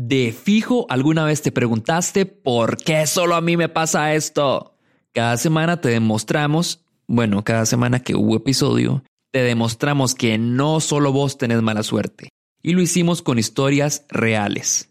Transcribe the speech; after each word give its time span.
De 0.00 0.30
fijo, 0.30 0.86
alguna 0.90 1.24
vez 1.24 1.42
te 1.42 1.50
preguntaste 1.50 2.24
por 2.24 2.76
qué 2.76 3.04
solo 3.08 3.34
a 3.34 3.40
mí 3.40 3.56
me 3.56 3.68
pasa 3.68 4.14
esto. 4.14 4.76
Cada 5.12 5.36
semana 5.36 5.80
te 5.80 5.88
demostramos, 5.88 6.84
bueno, 7.08 7.42
cada 7.42 7.66
semana 7.66 7.98
que 7.98 8.14
hubo 8.14 8.36
episodio, 8.36 9.02
te 9.32 9.42
demostramos 9.42 10.14
que 10.14 10.38
no 10.38 10.78
solo 10.78 11.10
vos 11.10 11.36
tenés 11.36 11.62
mala 11.62 11.82
suerte. 11.82 12.28
Y 12.62 12.74
lo 12.74 12.80
hicimos 12.80 13.22
con 13.22 13.40
historias 13.40 14.04
reales. 14.08 14.88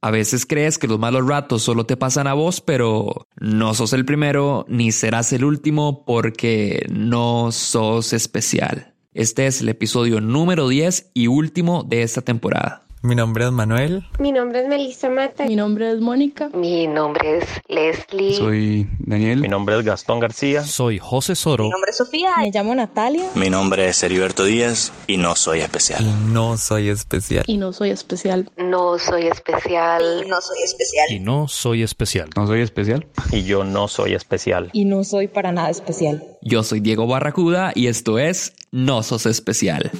A 0.00 0.12
veces 0.12 0.46
crees 0.46 0.78
que 0.78 0.86
los 0.86 1.00
malos 1.00 1.26
ratos 1.26 1.64
solo 1.64 1.84
te 1.84 1.96
pasan 1.96 2.28
a 2.28 2.34
vos, 2.34 2.60
pero 2.60 3.26
no 3.40 3.74
sos 3.74 3.92
el 3.92 4.04
primero 4.04 4.66
ni 4.68 4.92
serás 4.92 5.32
el 5.32 5.44
último 5.44 6.04
porque 6.04 6.86
no 6.92 7.50
sos 7.50 8.12
especial. 8.12 8.94
Este 9.14 9.48
es 9.48 9.60
el 9.62 9.68
episodio 9.68 10.20
número 10.20 10.68
10 10.68 11.10
y 11.12 11.26
último 11.26 11.82
de 11.82 12.02
esta 12.02 12.20
temporada. 12.20 12.83
Mi 13.04 13.14
nombre 13.14 13.44
es 13.44 13.52
Manuel. 13.52 14.02
Mi 14.18 14.32
nombre 14.32 14.62
es 14.62 14.66
Melissa 14.66 15.10
Mata. 15.10 15.44
Mi 15.44 15.56
nombre 15.56 15.92
es 15.92 16.00
Mónica. 16.00 16.48
Mi 16.54 16.86
nombre 16.86 17.36
es 17.36 17.44
Leslie. 17.68 18.32
Soy 18.32 18.88
Daniel. 18.98 19.42
Mi 19.42 19.48
nombre 19.48 19.78
es 19.78 19.84
Gastón 19.84 20.20
García. 20.20 20.64
Soy 20.64 20.98
José 20.98 21.34
Soro. 21.34 21.64
Mi 21.64 21.70
nombre 21.70 21.90
es 21.90 21.98
Sofía. 21.98 22.30
Me 22.38 22.50
llamo 22.50 22.74
Natalia. 22.74 23.26
Mi 23.34 23.50
nombre 23.50 23.86
es 23.90 24.02
Heriberto 24.02 24.44
Díaz 24.44 24.90
y 25.06 25.18
no 25.18 25.36
soy 25.36 25.60
especial. 25.60 26.02
Y 26.02 26.32
no 26.32 26.56
soy 26.56 26.88
especial. 26.88 27.44
Y 27.46 27.58
no 27.58 27.74
soy 27.74 27.90
especial. 27.90 28.50
No 28.56 28.98
soy 28.98 29.26
especial. 29.26 30.22
Y 30.24 30.26
no 30.30 30.40
soy 30.40 30.62
especial. 30.64 31.10
Y 31.10 31.20
no 31.20 31.46
soy 31.46 31.82
especial. 31.82 32.30
No 32.34 32.46
soy 32.46 32.62
especial. 32.62 33.06
Y 33.32 33.44
yo 33.44 33.64
no 33.64 33.86
soy 33.86 34.14
especial. 34.14 34.70
Y 34.72 34.86
no 34.86 35.04
soy 35.04 35.28
para 35.28 35.52
nada 35.52 35.68
especial. 35.68 36.24
Yo 36.40 36.62
soy 36.62 36.80
Diego 36.80 37.06
Barracuda 37.06 37.72
y 37.74 37.88
esto 37.88 38.18
es 38.18 38.54
No 38.72 39.02
Sos 39.02 39.26
Especial. 39.26 39.90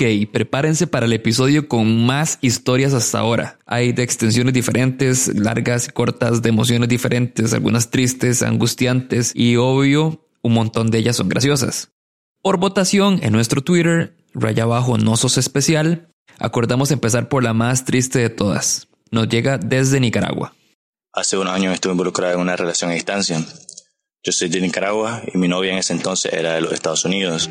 Ok, 0.00 0.30
prepárense 0.32 0.86
para 0.86 1.04
el 1.04 1.12
episodio 1.12 1.68
con 1.68 2.06
más 2.06 2.38
historias 2.40 2.94
hasta 2.94 3.18
ahora. 3.18 3.58
Hay 3.66 3.92
de 3.92 4.02
extensiones 4.02 4.54
diferentes, 4.54 5.28
largas 5.38 5.88
y 5.88 5.90
cortas, 5.90 6.40
de 6.40 6.48
emociones 6.48 6.88
diferentes, 6.88 7.52
algunas 7.52 7.90
tristes, 7.90 8.42
angustiantes 8.42 9.32
y 9.34 9.56
obvio, 9.56 10.26
un 10.40 10.54
montón 10.54 10.90
de 10.90 10.96
ellas 10.96 11.16
son 11.16 11.28
graciosas. 11.28 11.90
Por 12.40 12.56
votación 12.56 13.20
en 13.22 13.34
nuestro 13.34 13.60
Twitter, 13.60 14.16
raya 14.32 14.62
abajo 14.62 14.96
no 14.96 15.18
sos 15.18 15.36
especial, 15.36 16.08
acordamos 16.38 16.92
empezar 16.92 17.28
por 17.28 17.44
la 17.44 17.52
más 17.52 17.84
triste 17.84 18.20
de 18.20 18.30
todas. 18.30 18.88
Nos 19.10 19.28
llega 19.28 19.58
desde 19.58 20.00
Nicaragua. 20.00 20.54
Hace 21.12 21.36
unos 21.36 21.52
años 21.52 21.74
estuve 21.74 21.92
involucrada 21.92 22.32
en 22.32 22.40
una 22.40 22.56
relación 22.56 22.90
a 22.90 22.94
distancia. 22.94 23.44
Yo 24.22 24.32
soy 24.32 24.48
de 24.48 24.62
Nicaragua 24.62 25.20
y 25.30 25.36
mi 25.36 25.46
novia 25.46 25.72
en 25.72 25.78
ese 25.78 25.92
entonces 25.92 26.32
era 26.32 26.54
de 26.54 26.62
los 26.62 26.72
Estados 26.72 27.04
Unidos. 27.04 27.50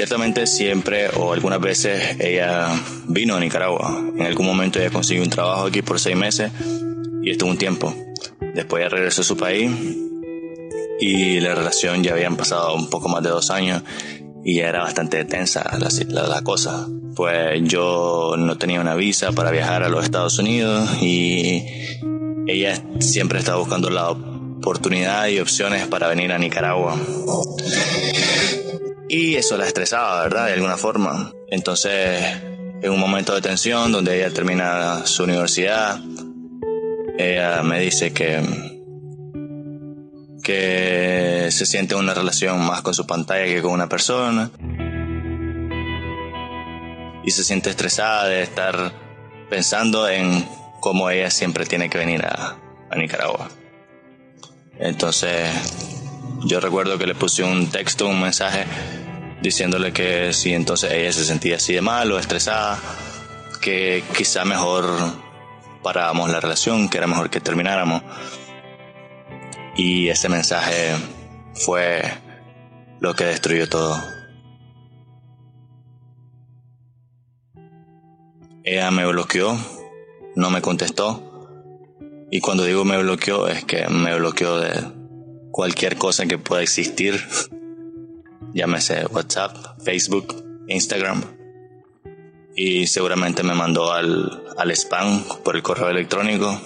Ciertamente 0.00 0.46
siempre 0.46 1.10
o 1.14 1.34
algunas 1.34 1.60
veces 1.60 2.16
ella 2.20 2.68
vino 3.06 3.36
a 3.36 3.38
Nicaragua. 3.38 4.02
En 4.16 4.22
algún 4.22 4.46
momento 4.46 4.80
ella 4.80 4.88
consiguió 4.88 5.22
un 5.22 5.28
trabajo 5.28 5.66
aquí 5.66 5.82
por 5.82 6.00
seis 6.00 6.16
meses 6.16 6.50
y 7.22 7.28
estuvo 7.28 7.50
un 7.50 7.58
tiempo. 7.58 7.94
Después 8.54 8.80
ella 8.80 8.88
regresó 8.88 9.20
a 9.20 9.24
su 9.24 9.36
país 9.36 9.70
y 10.98 11.40
la 11.40 11.54
relación 11.54 12.02
ya 12.02 12.12
habían 12.12 12.38
pasado 12.38 12.74
un 12.76 12.88
poco 12.88 13.10
más 13.10 13.22
de 13.22 13.28
dos 13.28 13.50
años 13.50 13.82
y 14.42 14.54
ya 14.54 14.70
era 14.70 14.84
bastante 14.84 15.22
tensa 15.26 15.64
la, 15.78 15.90
la, 16.08 16.26
la 16.26 16.42
cosa. 16.42 16.88
Pues 17.14 17.60
yo 17.64 18.36
no 18.38 18.56
tenía 18.56 18.80
una 18.80 18.94
visa 18.94 19.32
para 19.32 19.50
viajar 19.50 19.82
a 19.82 19.90
los 19.90 20.02
Estados 20.02 20.38
Unidos 20.38 21.02
y 21.02 21.62
ella 22.46 22.82
siempre 23.00 23.38
estaba 23.38 23.58
buscando 23.58 23.90
la 23.90 24.12
oportunidad 24.12 25.28
y 25.28 25.40
opciones 25.40 25.86
para 25.88 26.08
venir 26.08 26.32
a 26.32 26.38
Nicaragua. 26.38 26.98
Y 29.12 29.34
eso 29.34 29.56
la 29.56 29.66
estresaba, 29.66 30.22
¿verdad? 30.22 30.46
De 30.46 30.52
alguna 30.52 30.76
forma. 30.76 31.32
Entonces, 31.48 32.22
en 32.80 32.90
un 32.92 33.00
momento 33.00 33.34
de 33.34 33.40
tensión 33.40 33.90
donde 33.90 34.16
ella 34.16 34.32
termina 34.32 35.04
su 35.04 35.24
universidad, 35.24 35.98
ella 37.18 37.60
me 37.64 37.80
dice 37.80 38.12
que, 38.12 38.40
que 40.44 41.48
se 41.50 41.66
siente 41.66 41.96
una 41.96 42.14
relación 42.14 42.64
más 42.64 42.82
con 42.82 42.94
su 42.94 43.04
pantalla 43.04 43.46
que 43.46 43.60
con 43.60 43.72
una 43.72 43.88
persona. 43.88 44.48
Y 47.24 47.32
se 47.32 47.42
siente 47.42 47.70
estresada 47.70 48.28
de 48.28 48.42
estar 48.42 48.92
pensando 49.50 50.08
en 50.08 50.48
cómo 50.78 51.10
ella 51.10 51.32
siempre 51.32 51.66
tiene 51.66 51.90
que 51.90 51.98
venir 51.98 52.24
a, 52.24 52.58
a 52.88 52.96
Nicaragua. 52.96 53.48
Entonces, 54.78 55.50
yo 56.44 56.60
recuerdo 56.60 56.96
que 56.96 57.08
le 57.08 57.16
puse 57.16 57.42
un 57.42 57.72
texto, 57.72 58.06
un 58.06 58.20
mensaje 58.22 58.66
diciéndole 59.42 59.92
que 59.92 60.32
si 60.32 60.52
entonces 60.52 60.92
ella 60.92 61.12
se 61.12 61.24
sentía 61.24 61.56
así 61.56 61.72
de 61.74 61.80
mal 61.80 62.10
o 62.12 62.18
estresada, 62.18 62.78
que 63.60 64.02
quizá 64.16 64.44
mejor 64.44 64.84
paráramos 65.82 66.30
la 66.30 66.40
relación, 66.40 66.88
que 66.88 66.98
era 66.98 67.06
mejor 67.06 67.30
que 67.30 67.40
termináramos. 67.40 68.02
Y 69.76 70.08
ese 70.08 70.28
mensaje 70.28 70.94
fue 71.54 72.02
lo 73.00 73.14
que 73.14 73.24
destruyó 73.24 73.68
todo. 73.68 74.02
Ella 78.62 78.90
me 78.90 79.06
bloqueó, 79.06 79.56
no 80.36 80.50
me 80.50 80.60
contestó. 80.60 81.26
Y 82.30 82.40
cuando 82.40 82.64
digo 82.64 82.84
me 82.84 83.02
bloqueó 83.02 83.48
es 83.48 83.64
que 83.64 83.88
me 83.88 84.16
bloqueó 84.16 84.58
de 84.58 84.70
cualquier 85.50 85.96
cosa 85.96 86.26
que 86.26 86.38
pueda 86.38 86.62
existir 86.62 87.20
llámese 88.52 89.06
WhatsApp, 89.06 89.56
Facebook, 89.82 90.64
Instagram. 90.68 91.22
Y 92.56 92.86
seguramente 92.86 93.42
me 93.42 93.54
mandó 93.54 93.92
al, 93.92 94.44
al 94.56 94.70
spam 94.72 95.24
por 95.44 95.56
el 95.56 95.62
correo 95.62 95.88
electrónico. 95.88 96.60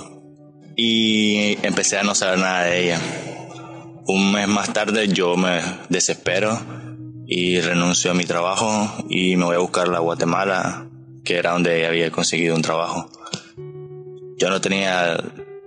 Y 0.77 1.59
empecé 1.65 1.99
a 1.99 2.03
no 2.03 2.15
saber 2.15 2.39
nada 2.39 2.65
de 2.65 2.85
ella. 2.85 3.01
Un 4.07 4.33
mes 4.33 4.49
más 4.49 4.73
tarde 4.73 5.09
yo 5.09 5.37
me 5.37 5.61
desespero 5.89 6.59
y 7.27 7.61
renuncio 7.61 8.11
a 8.11 8.15
mi 8.15 8.25
trabajo 8.25 9.05
y 9.09 9.37
me 9.37 9.45
voy 9.45 9.57
a 9.57 9.61
buscar 9.61 9.95
a 9.95 9.99
Guatemala, 9.99 10.89
que 11.25 11.37
era 11.37 11.53
donde 11.53 11.87
había 11.87 12.11
conseguido 12.11 12.55
un 12.55 12.63
trabajo. 12.63 13.09
Yo 14.37 14.51
no 14.51 14.61
tenía 14.61 15.17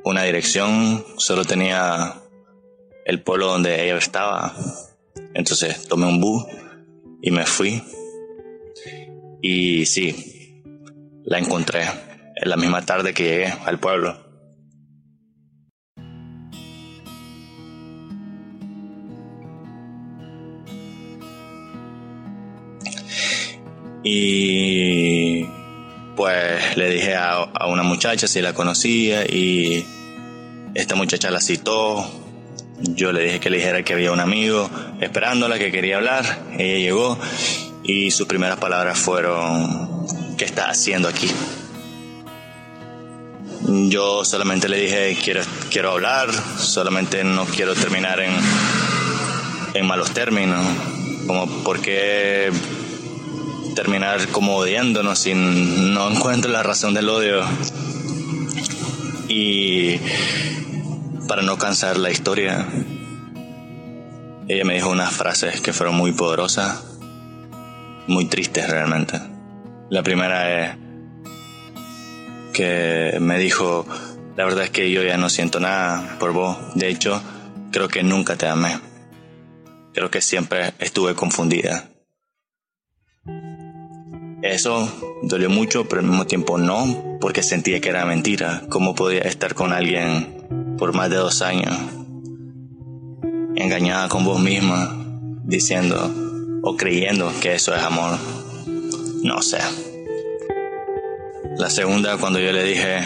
una 0.04 0.24
dirección, 0.24 1.04
solo 1.18 1.46
tenía 1.46 2.16
el 3.06 3.24
pueblo 3.24 3.48
donde 3.48 3.86
ella 3.86 3.98
estaba 3.98 4.54
entonces 5.38 5.88
tomé 5.88 6.08
un 6.08 6.20
bus 6.20 6.46
y 7.22 7.30
me 7.30 7.46
fui. 7.46 7.84
Y 9.40 9.86
sí, 9.86 10.64
la 11.26 11.38
encontré 11.38 11.84
en 12.36 12.50
la 12.50 12.58
misma 12.58 12.84
tarde 12.84 13.14
que 13.14 13.24
llegué 13.24 13.54
al 13.66 13.80
pueblo. 13.80 14.18
Y 24.04 25.44
pues 26.16 26.78
le 26.78 26.90
dije 26.90 27.14
a, 27.14 27.44
a, 27.44 27.68
una 27.68 27.84
muchacha 27.84 28.26
si 28.28 28.42
la 28.42 28.54
conocía 28.54 29.24
y 29.26 29.86
esta 30.74 30.96
muchacha 30.96 31.30
la 31.30 31.42
citó 31.42 32.27
Yo 32.80 33.12
le 33.12 33.24
dije 33.24 33.40
que 33.40 33.50
le 33.50 33.58
dijera 33.58 33.84
que 33.84 33.94
había 33.94 34.12
un 34.12 34.20
amigo 34.20 34.70
esperándola, 35.02 35.58
que 35.58 35.72
quería 35.72 35.98
hablar. 35.98 36.44
Ella 36.58 36.78
llegó 36.78 37.18
y 37.84 38.12
sus 38.12 38.28
primeras 38.28 38.60
palabras 38.60 39.00
fueron, 39.00 40.06
¿qué 40.38 40.46
está 40.46 40.70
haciendo 40.70 41.08
aquí? 41.08 41.32
Yo 43.90 44.24
solamente 44.24 44.70
le 44.70 44.80
dije, 44.80 45.18
quiero, 45.24 45.42
quiero 45.72 45.92
hablar, 45.92 46.30
solamente 46.58 47.24
no 47.24 47.46
quiero 47.46 47.74
terminar 47.74 48.20
en, 48.20 48.34
en 49.74 49.86
malos 49.86 50.12
términos. 50.12 50.64
Como, 51.26 51.64
¿por 51.64 51.82
qué 51.82 52.52
terminar 53.76 54.28
como 54.28 54.56
odiándonos 54.56 55.18
si 55.18 55.34
no 55.34 56.12
encuentro 56.12 56.52
la 56.52 56.62
razón 56.62 56.94
del 56.94 57.10
odio? 57.10 57.44
Y 59.28 60.00
para 61.28 61.42
no 61.42 61.58
cansar 61.58 61.98
la 61.98 62.10
historia, 62.10 62.66
ella 64.48 64.64
me 64.64 64.76
dijo 64.76 64.90
unas 64.90 65.14
frases 65.14 65.60
que 65.62 65.74
fueron 65.74 65.96
muy 65.96 66.14
poderosas, 66.14 66.84
muy 68.08 68.26
tristes 68.26 68.70
realmente. 68.70 69.20
La 69.90 70.04
primera 70.04 70.66
es 70.66 70.78
que 72.54 73.18
me 73.20 73.38
dijo, 73.38 73.86
la 74.38 74.46
verdad 74.46 74.64
es 74.64 74.70
que 74.70 74.90
yo 74.90 75.04
ya 75.04 75.18
no 75.18 75.30
siento 75.30 75.60
nada 75.60 76.18
por 76.18 76.32
vos. 76.32 76.58
De 76.76 76.88
hecho, 76.88 77.22
creo 77.72 77.90
que 77.90 78.04
nunca 78.04 78.38
te 78.38 78.48
amé. 78.48 78.80
Creo 79.94 80.10
que 80.10 80.22
siempre 80.22 80.74
estuve 80.80 81.14
confundida. 81.14 81.90
Eso 84.42 84.90
dolió 85.24 85.50
mucho, 85.50 85.90
pero 85.90 86.02
al 86.02 86.08
mismo 86.08 86.26
tiempo 86.26 86.58
no, 86.58 87.18
porque 87.20 87.44
sentía 87.44 87.82
que 87.82 87.90
era 87.90 88.06
mentira. 88.06 88.62
¿Cómo 88.70 88.96
podía 88.96 89.22
estar 89.22 89.56
con 89.56 89.74
alguien 89.74 90.37
por 90.78 90.94
más 90.94 91.10
de 91.10 91.18
dos 91.18 91.42
años, 91.42 91.76
engañada 93.56 94.10
con 94.10 94.24
vos 94.24 94.40
misma, 94.40 94.96
diciendo 95.44 96.12
o 96.64 96.76
creyendo 96.76 97.32
que 97.42 97.56
eso 97.56 97.76
es 97.76 97.82
amor? 97.82 98.18
No 99.24 99.42
sé. 99.42 99.60
La 101.58 101.70
segunda, 101.70 102.18
cuando 102.18 102.40
yo 102.40 102.52
le 102.52 102.64
dije, 102.64 103.00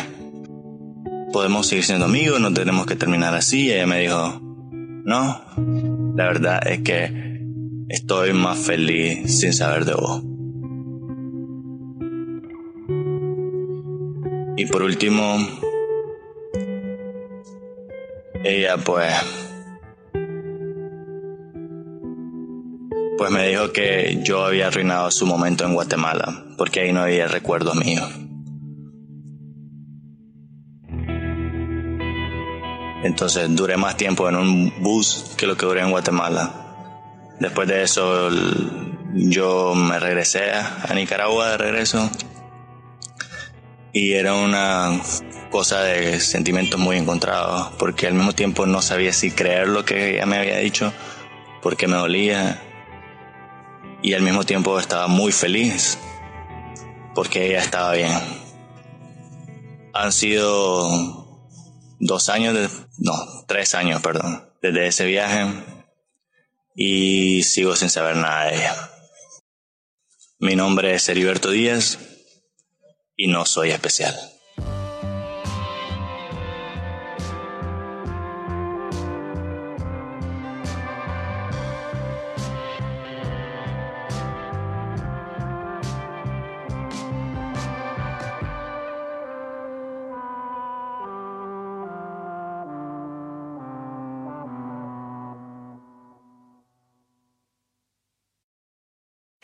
podemos 1.32 1.68
seguir 1.68 1.86
siendo 1.86 2.06
amigos, 2.06 2.40
no 2.42 2.54
tenemos 2.54 2.86
que 2.86 2.96
terminar 2.96 3.34
así, 3.34 3.72
ella 3.72 3.88
me 3.88 4.02
dijo, 4.02 4.40
no, 4.42 5.42
la 6.16 6.26
verdad 6.26 6.68
es 6.68 6.82
que 6.82 7.46
estoy 7.88 8.34
más 8.34 8.58
feliz 8.58 9.40
sin 9.40 9.54
saber 9.54 9.86
de 9.86 9.94
vos. 9.94 10.24
Y 14.58 14.66
por 14.66 14.84
último, 14.84 15.38
ella 18.44 18.78
pues, 18.78 19.14
pues 23.18 23.32
me 23.32 23.48
dijo 23.48 23.72
que 23.72 24.20
yo 24.24 24.46
había 24.46 24.68
arruinado 24.68 25.12
su 25.12 25.26
momento 25.26 25.66
en 25.66 25.74
Guatemala, 25.74 26.46
porque 26.58 26.82
ahí 26.82 26.94
no 26.94 27.02
había 27.02 27.28
recuerdos 27.28 27.76
míos. 27.76 28.10
Entonces 33.04 33.56
duré 33.56 33.78
más 33.78 33.98
tiempo 33.98 34.30
en 34.30 34.36
un 34.36 34.74
bus 34.82 35.34
que 35.38 35.48
lo 35.48 35.58
que 35.58 35.66
duré 35.66 35.82
en 35.82 35.92
Guatemala. 35.92 36.52
Después 37.40 37.68
de 37.68 37.84
eso 37.84 38.30
yo 39.14 39.74
me 39.74 40.00
regresé 40.00 40.52
a 40.52 40.94
Nicaragua 40.94 41.52
de 41.52 41.58
regreso 41.58 42.10
y 43.94 44.14
era 44.14 44.36
una 44.36 45.02
cosa 45.50 45.82
de 45.84 46.20
sentimientos 46.20 46.80
muy 46.80 46.98
encontrados 46.98 47.74
porque 47.78 48.08
al 48.08 48.14
mismo 48.14 48.34
tiempo 48.34 48.66
no 48.66 48.82
sabía 48.82 49.12
si 49.12 49.32
creer 49.32 49.68
lo 49.68 49.84
que 49.84 50.16
ella 50.16 50.26
me 50.26 50.38
había 50.38 50.58
dicho 50.60 50.94
porque 51.62 51.88
me 51.88 51.98
dolía 51.98 52.62
y 54.02 54.14
al 54.14 54.22
mismo 54.22 54.46
tiempo 54.46 54.80
estaba 54.80 55.08
muy 55.08 55.32
feliz 55.32 55.98
porque 57.14 57.48
ella 57.48 57.60
estaba 57.60 57.94
bien. 57.94 58.18
Han 59.94 60.14
sido 60.14 61.28
dos 62.00 62.30
años, 62.30 62.88
no, 62.98 63.14
tres 63.48 63.76
años, 63.76 64.02
perdón, 64.02 64.50
desde 64.62 64.88
ese 64.88 65.06
viaje 65.06 65.46
y 66.74 67.44
sigo 67.44 67.76
sin 67.76 67.90
saber 67.90 68.16
nada 68.16 68.46
de 68.46 68.56
ella. 68.56 68.90
Mi 70.40 70.56
nombre 70.56 70.96
es 70.96 71.08
Heriberto 71.10 71.52
Díaz 71.52 72.00
y 73.16 73.28
no 73.28 73.46
soy 73.46 73.72
especial. 73.72 74.16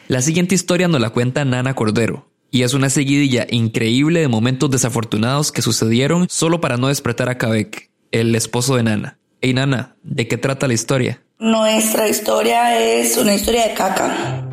La 0.07 0.21
siguiente 0.21 0.55
historia 0.55 0.87
nos 0.87 1.01
la 1.01 1.09
cuenta 1.09 1.43
Nana 1.43 1.73
Cordero, 1.75 2.26
y 2.51 2.63
es 2.63 2.73
una 2.73 2.89
seguidilla 2.89 3.45
increíble 3.49 4.21
de 4.21 4.27
momentos 4.27 4.71
desafortunados 4.71 5.51
que 5.51 5.61
sucedieron 5.61 6.27
solo 6.29 6.61
para 6.61 6.77
no 6.77 6.87
despertar 6.87 7.29
a 7.29 7.37
Kabek, 7.37 7.89
el 8.11 8.35
esposo 8.35 8.75
de 8.75 8.83
Nana. 8.83 9.19
Hey 9.41 9.53
Nana, 9.53 9.95
¿de 10.03 10.27
qué 10.27 10.37
trata 10.37 10.67
la 10.67 10.73
historia? 10.73 11.21
Nuestra 11.39 12.07
historia 12.07 12.79
es 12.79 13.17
una 13.17 13.35
historia 13.35 13.67
de 13.67 13.73
caca. 13.73 14.47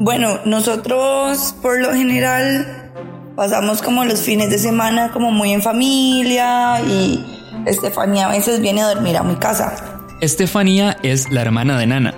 Bueno, 0.00 0.38
nosotros 0.44 1.56
por 1.60 1.80
lo 1.80 1.92
general 1.92 2.92
pasamos 3.34 3.82
como 3.82 4.04
los 4.04 4.20
fines 4.20 4.50
de 4.50 4.58
semana 4.58 5.10
como 5.10 5.32
muy 5.32 5.52
en 5.52 5.60
familia 5.60 6.80
y 6.82 7.24
Estefanía 7.66 8.26
a 8.26 8.30
veces 8.30 8.60
viene 8.60 8.82
a 8.82 8.88
dormir 8.94 9.16
a 9.16 9.24
mi 9.24 9.34
casa. 9.36 9.98
Estefanía 10.20 10.96
es 11.02 11.30
la 11.32 11.42
hermana 11.42 11.78
de 11.78 11.86
Nana, 11.88 12.14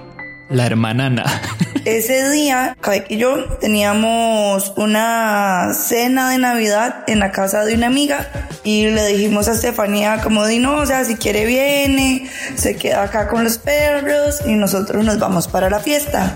la 0.50 0.66
hermanana. 0.66 1.24
Ese 1.86 2.28
día, 2.30 2.76
Kavek 2.80 3.10
y 3.10 3.16
yo 3.16 3.44
teníamos 3.58 4.74
una 4.76 5.72
cena 5.72 6.28
de 6.30 6.38
Navidad 6.38 7.04
en 7.06 7.20
la 7.20 7.32
casa 7.32 7.64
de 7.64 7.74
una 7.74 7.86
amiga 7.86 8.28
y 8.64 8.86
le 8.86 9.06
dijimos 9.06 9.48
a 9.48 9.52
Estefanía 9.52 10.20
como 10.22 10.46
di 10.46 10.58
no, 10.58 10.76
o 10.76 10.86
sea, 10.86 11.04
si 11.04 11.16
quiere 11.16 11.46
viene, 11.46 12.28
se 12.56 12.76
queda 12.76 13.04
acá 13.04 13.28
con 13.28 13.44
los 13.44 13.56
perros 13.56 14.40
y 14.44 14.52
nosotros 14.54 15.02
nos 15.04 15.18
vamos 15.18 15.48
para 15.48 15.70
la 15.70 15.80
fiesta. 15.80 16.34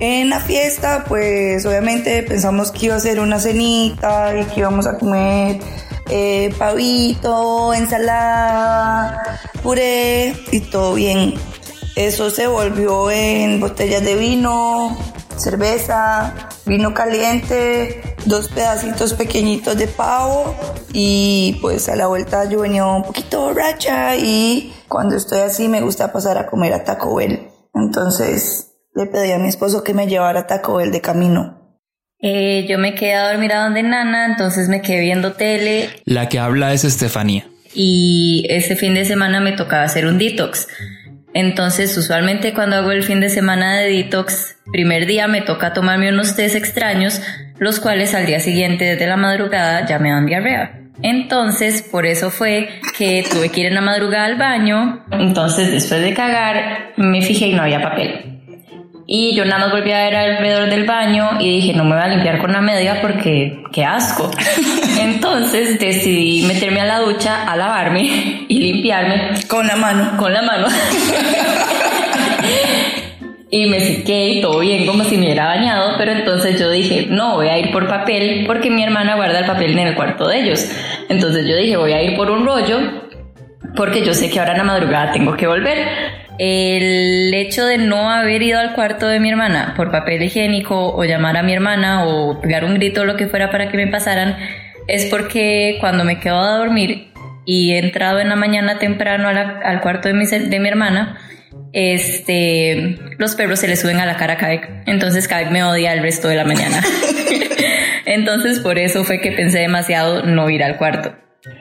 En 0.00 0.30
la 0.30 0.40
fiesta, 0.40 1.04
pues 1.06 1.64
obviamente 1.64 2.24
pensamos 2.24 2.72
que 2.72 2.86
iba 2.86 2.96
a 2.96 3.00
ser 3.00 3.20
una 3.20 3.38
cenita 3.38 4.36
y 4.36 4.44
que 4.46 4.60
íbamos 4.60 4.88
a 4.88 4.98
comer 4.98 5.60
eh, 6.10 6.52
pavito, 6.58 7.72
ensalada, 7.72 9.40
puré 9.62 10.34
y 10.50 10.58
todo 10.60 10.94
bien. 10.94 11.34
Eso 11.96 12.30
se 12.30 12.46
volvió 12.46 13.10
en 13.10 13.60
botellas 13.60 14.02
de 14.02 14.16
vino, 14.16 14.96
cerveza, 15.36 16.48
vino 16.64 16.94
caliente, 16.94 18.16
dos 18.24 18.48
pedacitos 18.48 19.14
pequeñitos 19.14 19.76
de 19.76 19.88
pavo 19.88 20.56
y 20.92 21.58
pues 21.60 21.88
a 21.88 21.96
la 21.96 22.06
vuelta 22.06 22.48
yo 22.48 22.60
venía 22.60 22.86
un 22.86 23.02
poquito 23.02 23.42
borracha 23.42 24.16
y 24.16 24.72
cuando 24.88 25.16
estoy 25.16 25.40
así 25.40 25.68
me 25.68 25.80
gusta 25.80 26.12
pasar 26.12 26.38
a 26.38 26.46
comer 26.46 26.72
a 26.72 26.84
Taco 26.84 27.14
Bell. 27.16 27.48
Entonces 27.74 28.72
le 28.94 29.06
pedí 29.06 29.32
a 29.32 29.38
mi 29.38 29.48
esposo 29.48 29.84
que 29.84 29.94
me 29.94 30.06
llevara 30.06 30.40
a 30.40 30.46
Taco 30.46 30.76
Bell 30.76 30.92
de 30.92 31.00
camino. 31.00 31.78
Eh, 32.20 32.66
yo 32.68 32.78
me 32.78 32.94
quedé 32.94 33.14
a 33.14 33.32
dormir 33.32 33.52
a 33.52 33.64
donde 33.64 33.82
Nana, 33.82 34.26
entonces 34.26 34.68
me 34.68 34.80
quedé 34.80 35.00
viendo 35.00 35.32
tele. 35.32 35.90
La 36.04 36.28
que 36.28 36.38
habla 36.38 36.72
es 36.72 36.84
Estefanía. 36.84 37.48
Y 37.74 38.46
ese 38.48 38.76
fin 38.76 38.94
de 38.94 39.04
semana 39.04 39.40
me 39.40 39.52
tocaba 39.52 39.82
hacer 39.82 40.06
un 40.06 40.18
detox. 40.18 40.68
Entonces, 41.34 41.96
usualmente 41.96 42.52
cuando 42.52 42.76
hago 42.76 42.92
el 42.92 43.02
fin 43.02 43.20
de 43.20 43.30
semana 43.30 43.78
de 43.78 43.90
detox, 43.90 44.56
primer 44.70 45.06
día 45.06 45.28
me 45.28 45.40
toca 45.40 45.72
tomarme 45.72 46.10
unos 46.10 46.36
tés 46.36 46.54
extraños, 46.54 47.22
los 47.58 47.80
cuales 47.80 48.14
al 48.14 48.26
día 48.26 48.40
siguiente 48.40 48.84
desde 48.84 49.06
la 49.06 49.16
madrugada 49.16 49.86
ya 49.86 49.98
me 49.98 50.10
dan 50.10 50.26
diarrea. 50.26 50.78
Entonces, 51.02 51.82
por 51.82 52.06
eso 52.06 52.30
fue 52.30 52.68
que 52.96 53.24
tuve 53.30 53.48
que 53.48 53.60
ir 53.60 53.66
en 53.66 53.74
la 53.74 53.80
madrugada 53.80 54.26
al 54.26 54.36
baño. 54.36 55.04
Entonces, 55.10 55.72
después 55.72 56.00
de 56.02 56.14
cagar, 56.14 56.92
me 56.96 57.22
fijé 57.22 57.48
y 57.48 57.54
no 57.54 57.62
había 57.62 57.80
papel. 57.80 58.32
Y 59.06 59.34
yo 59.34 59.44
nada 59.44 59.66
más 59.66 59.72
volví 59.72 59.90
a 59.92 60.04
ver 60.04 60.14
alrededor 60.14 60.70
del 60.70 60.86
baño 60.86 61.40
y 61.40 61.56
dije, 61.56 61.74
no 61.74 61.84
me 61.84 61.96
voy 61.96 62.04
a 62.04 62.08
limpiar 62.08 62.38
con 62.40 62.52
la 62.52 62.60
media 62.60 63.00
porque 63.02 63.62
qué 63.72 63.84
asco. 63.84 64.30
Entonces 65.00 65.78
decidí 65.78 66.46
meterme 66.46 66.80
a 66.80 66.86
la 66.86 67.00
ducha, 67.00 67.42
a 67.44 67.56
lavarme 67.56 68.02
y 68.48 68.58
limpiarme. 68.58 69.32
Con 69.48 69.66
la 69.66 69.76
mano. 69.76 70.16
Con 70.16 70.32
la 70.32 70.42
mano. 70.42 70.68
y 73.54 73.66
me 73.66 73.80
sequé 73.80 74.30
y 74.30 74.40
todo 74.40 74.60
bien 74.60 74.86
como 74.86 75.04
si 75.04 75.18
me 75.18 75.26
hubiera 75.26 75.44
bañado, 75.44 75.96
pero 75.98 76.12
entonces 76.12 76.58
yo 76.58 76.70
dije, 76.70 77.06
no, 77.10 77.34
voy 77.34 77.48
a 77.48 77.58
ir 77.58 77.70
por 77.70 77.86
papel 77.86 78.44
porque 78.46 78.70
mi 78.70 78.82
hermana 78.82 79.14
guarda 79.14 79.40
el 79.40 79.44
papel 79.44 79.72
en 79.72 79.88
el 79.88 79.94
cuarto 79.94 80.26
de 80.26 80.40
ellos. 80.40 80.70
Entonces 81.10 81.46
yo 81.46 81.54
dije, 81.56 81.76
voy 81.76 81.92
a 81.92 82.02
ir 82.02 82.16
por 82.16 82.30
un 82.30 82.46
rollo 82.46 82.80
porque 83.76 84.02
yo 84.06 84.14
sé 84.14 84.30
que 84.30 84.40
ahora 84.40 84.52
en 84.52 84.58
la 84.58 84.64
madrugada 84.64 85.12
tengo 85.12 85.36
que 85.36 85.46
volver. 85.46 85.86
El 86.38 87.34
hecho 87.34 87.66
de 87.66 87.76
no 87.76 88.10
haber 88.10 88.42
ido 88.42 88.58
al 88.58 88.72
cuarto 88.72 89.06
de 89.06 89.20
mi 89.20 89.28
hermana 89.28 89.74
por 89.76 89.90
papel 89.90 90.22
higiénico 90.22 90.94
o 90.94 91.04
llamar 91.04 91.36
a 91.36 91.42
mi 91.42 91.52
hermana 91.52 92.06
o 92.06 92.40
pegar 92.40 92.64
un 92.64 92.72
grito 92.72 93.02
o 93.02 93.04
lo 93.04 93.16
que 93.16 93.26
fuera 93.26 93.50
para 93.50 93.70
que 93.70 93.76
me 93.76 93.86
pasaran 93.86 94.34
es 94.88 95.04
porque 95.10 95.76
cuando 95.78 96.04
me 96.04 96.18
quedo 96.20 96.38
a 96.38 96.56
dormir 96.56 97.12
y 97.44 97.74
he 97.74 97.78
entrado 97.80 98.18
en 98.18 98.30
la 98.30 98.36
mañana 98.36 98.78
temprano 98.78 99.28
al 99.28 99.80
cuarto 99.82 100.08
de 100.08 100.14
mi, 100.14 100.24
de 100.24 100.58
mi 100.58 100.68
hermana, 100.68 101.18
este, 101.72 102.98
los 103.18 103.34
perros 103.34 103.58
se 103.58 103.68
le 103.68 103.76
suben 103.76 104.00
a 104.00 104.06
la 104.06 104.16
cara 104.16 104.34
a 104.34 104.36
Kavek. 104.36 104.84
Entonces 104.86 105.28
Kavek 105.28 105.50
me 105.50 105.64
odia 105.64 105.92
el 105.92 106.02
resto 106.02 106.28
de 106.28 106.36
la 106.36 106.44
mañana. 106.44 106.82
Entonces 108.06 108.60
por 108.60 108.78
eso 108.78 109.04
fue 109.04 109.20
que 109.20 109.32
pensé 109.32 109.58
demasiado 109.58 110.22
no 110.24 110.48
ir 110.50 110.62
al 110.62 110.76
cuarto. 110.76 111.14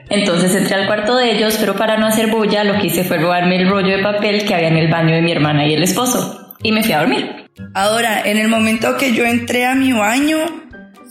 Entonces 0.10 0.56
entré 0.56 0.76
al 0.76 0.88
cuarto 0.88 1.16
de 1.16 1.32
ellos, 1.32 1.58
pero 1.60 1.76
para 1.76 1.98
no 1.98 2.06
hacer 2.06 2.28
bulla 2.28 2.64
lo 2.64 2.80
que 2.80 2.88
hice 2.88 3.04
fue 3.04 3.18
robarme 3.18 3.56
el 3.56 3.70
rollo 3.70 3.96
de 3.98 4.04
papel 4.04 4.46
que 4.46 4.54
había 4.54 4.68
en 4.68 4.78
el 4.78 4.90
baño 4.90 5.16
de 5.16 5.22
mi 5.22 5.32
hermana 5.32 5.66
y 5.66 5.74
el 5.74 5.84
esposo. 5.84 6.56
Y 6.62 6.72
me 6.72 6.84
fui 6.84 6.94
a 6.94 7.00
dormir. 7.00 7.48
Ahora, 7.74 8.22
en 8.26 8.38
el 8.38 8.48
momento 8.48 8.98
que 8.98 9.14
yo 9.14 9.26
entré 9.26 9.66
a 9.66 9.76
mi 9.76 9.92
baño, 9.94 10.38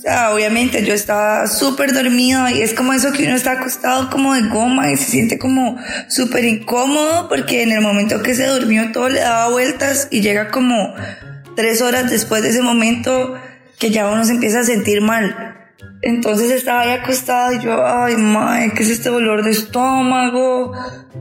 o 0.00 0.02
sea, 0.02 0.32
obviamente 0.32 0.82
yo 0.82 0.94
estaba 0.94 1.46
súper 1.46 1.92
dormida 1.92 2.50
y 2.50 2.62
es 2.62 2.72
como 2.72 2.94
eso 2.94 3.12
que 3.12 3.26
uno 3.26 3.34
está 3.34 3.52
acostado 3.52 4.08
como 4.08 4.32
de 4.32 4.48
goma 4.48 4.90
y 4.90 4.96
se 4.96 5.04
siente 5.04 5.38
como 5.38 5.76
súper 6.08 6.46
incómodo 6.46 7.28
porque 7.28 7.62
en 7.62 7.70
el 7.70 7.82
momento 7.82 8.22
que 8.22 8.34
se 8.34 8.46
durmió 8.46 8.92
todo 8.92 9.10
le 9.10 9.20
daba 9.20 9.50
vueltas 9.50 10.08
y 10.10 10.22
llega 10.22 10.48
como 10.48 10.94
tres 11.54 11.82
horas 11.82 12.10
después 12.10 12.42
de 12.42 12.48
ese 12.48 12.62
momento 12.62 13.34
que 13.78 13.90
ya 13.90 14.08
uno 14.08 14.24
se 14.24 14.32
empieza 14.32 14.60
a 14.60 14.64
sentir 14.64 15.02
mal. 15.02 15.68
Entonces 16.00 16.50
estaba 16.50 16.80
ahí 16.80 16.92
acostada 16.92 17.52
y 17.52 17.60
yo, 17.60 17.86
ay, 17.86 18.16
madre, 18.16 18.72
¿qué 18.74 18.84
es 18.84 18.88
este 18.88 19.10
dolor 19.10 19.44
de 19.44 19.50
estómago? 19.50 20.72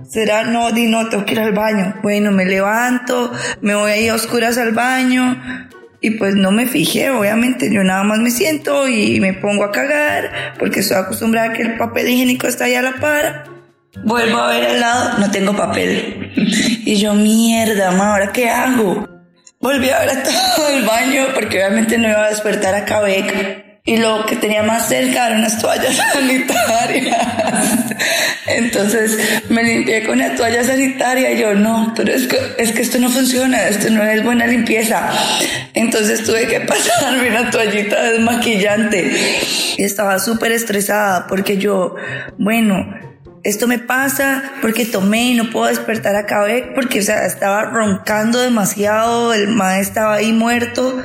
¿Será? 0.07 0.45
No, 0.45 0.71
di 0.71 0.87
no, 0.87 1.09
tengo 1.09 1.25
que 1.25 1.33
ir 1.33 1.41
al 1.41 1.51
baño. 1.51 1.95
Bueno, 2.01 2.31
me 2.31 2.45
levanto, 2.45 3.29
me 3.59 3.75
voy 3.75 3.91
ahí 3.91 4.07
a 4.07 4.15
oscuras 4.15 4.57
al 4.57 4.71
baño 4.71 5.67
y 6.01 6.11
pues 6.11 6.35
no 6.35 6.51
me 6.51 6.65
fijé, 6.65 7.09
obviamente, 7.09 7.71
yo 7.71 7.83
nada 7.83 8.03
más 8.03 8.19
me 8.19 8.31
siento 8.31 8.87
y 8.87 9.19
me 9.19 9.33
pongo 9.33 9.65
a 9.65 9.71
cagar 9.71 10.55
porque 10.57 10.79
estoy 10.79 10.97
acostumbrada 10.97 11.51
a 11.51 11.53
que 11.53 11.63
el 11.63 11.77
papel 11.77 12.07
higiénico 12.07 12.47
está 12.47 12.65
ahí 12.65 12.75
a 12.75 12.81
la 12.81 12.93
par. 12.95 13.45
Vuelvo 14.03 14.37
a 14.37 14.49
ver 14.49 14.65
al 14.65 14.79
lado, 14.79 15.17
no 15.19 15.31
tengo 15.31 15.55
papel. 15.55 16.31
Y 16.85 16.95
yo, 16.97 17.13
mierda, 17.13 17.91
ma, 17.91 18.13
¿ahora 18.13 18.31
qué 18.31 18.49
hago? 18.49 19.07
Volví 19.59 19.89
a 19.89 19.99
ver 19.99 20.09
a 20.09 20.23
todo 20.23 20.69
el 20.69 20.85
baño 20.85 21.27
porque 21.33 21.57
obviamente 21.57 21.97
no 21.97 22.07
iba 22.07 22.25
a 22.25 22.29
despertar 22.29 22.75
a 22.75 22.85
Cabec 22.85 23.68
y 23.89 23.97
lo 23.97 24.23
que 24.27 24.35
tenía 24.35 24.61
más 24.61 24.87
cerca 24.87 25.25
eran 25.25 25.39
unas 25.39 25.57
toallas 25.57 25.95
sanitarias. 26.13 27.17
Entonces 28.45 29.17
me 29.49 29.63
limpié 29.63 30.05
con 30.05 30.19
la 30.19 30.35
toalla 30.35 30.63
sanitaria 30.63 31.31
y 31.31 31.39
yo, 31.39 31.55
no, 31.55 31.91
pero 31.95 32.13
es 32.13 32.27
que, 32.27 32.37
es 32.59 32.71
que 32.71 32.83
esto 32.83 32.99
no 32.99 33.09
funciona, 33.09 33.67
esto 33.67 33.89
no 33.89 34.03
es 34.03 34.23
buena 34.23 34.45
limpieza. 34.45 35.09
Entonces 35.73 36.23
tuve 36.23 36.45
que 36.45 36.59
pasarme 36.67 37.31
una 37.31 37.49
toallita 37.49 37.99
desmaquillante. 38.03 39.11
Y 39.77 39.83
estaba 39.83 40.19
súper 40.19 40.51
estresada 40.51 41.25
porque 41.25 41.57
yo, 41.57 41.95
bueno, 42.37 42.93
esto 43.43 43.67
me 43.67 43.79
pasa 43.79 44.51
porque 44.61 44.85
tomé 44.85 45.31
y 45.31 45.33
no 45.33 45.49
puedo 45.49 45.65
despertar 45.65 46.15
a 46.15 46.27
Cabec 46.27 46.75
porque, 46.75 46.99
o 46.99 47.03
sea, 47.03 47.25
estaba 47.25 47.63
roncando 47.63 48.39
demasiado, 48.39 49.33
el 49.33 49.47
maestro 49.47 49.89
estaba 49.89 50.13
ahí 50.15 50.31
muerto. 50.31 51.01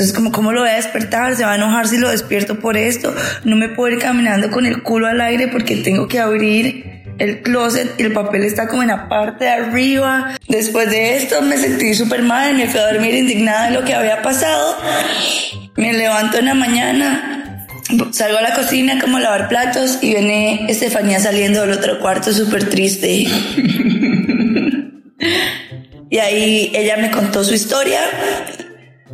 Entonces, 0.00 0.16
como, 0.16 0.32
¿cómo 0.32 0.50
lo 0.52 0.62
voy 0.62 0.70
a 0.70 0.76
despertar? 0.76 1.36
¿Se 1.36 1.44
va 1.44 1.52
a 1.52 1.56
enojar 1.56 1.86
si 1.86 1.98
lo 1.98 2.08
despierto 2.08 2.58
por 2.58 2.78
esto? 2.78 3.14
No 3.44 3.54
me 3.54 3.68
puedo 3.68 3.92
ir 3.92 3.98
caminando 3.98 4.50
con 4.50 4.64
el 4.64 4.82
culo 4.82 5.08
al 5.08 5.20
aire 5.20 5.48
porque 5.48 5.76
tengo 5.76 6.08
que 6.08 6.18
abrir 6.18 7.02
el 7.18 7.42
closet 7.42 8.00
y 8.00 8.04
el 8.04 8.12
papel 8.14 8.44
está 8.44 8.66
como 8.66 8.80
en 8.80 8.88
la 8.88 9.10
parte 9.10 9.44
de 9.44 9.50
arriba. 9.50 10.38
Después 10.48 10.88
de 10.88 11.18
esto 11.18 11.42
me 11.42 11.58
sentí 11.58 11.92
súper 11.92 12.22
mal, 12.22 12.54
me 12.54 12.66
fui 12.66 12.80
a 12.80 12.90
dormir 12.90 13.14
indignada 13.14 13.68
de 13.68 13.72
lo 13.78 13.84
que 13.84 13.92
había 13.92 14.22
pasado. 14.22 14.74
Me 15.76 15.92
levanto 15.92 16.38
en 16.38 16.46
la 16.46 16.54
mañana, 16.54 17.66
salgo 18.12 18.38
a 18.38 18.42
la 18.42 18.54
cocina 18.54 18.98
como 19.02 19.18
a 19.18 19.20
lavar 19.20 19.48
platos 19.50 19.98
y 20.00 20.14
viene 20.14 20.64
Estefanía 20.70 21.20
saliendo 21.20 21.60
del 21.60 21.72
otro 21.72 22.00
cuarto 22.00 22.32
súper 22.32 22.70
triste. 22.70 23.26
y 26.08 26.18
ahí 26.18 26.72
ella 26.74 26.96
me 26.96 27.10
contó 27.10 27.44
su 27.44 27.52
historia 27.52 28.00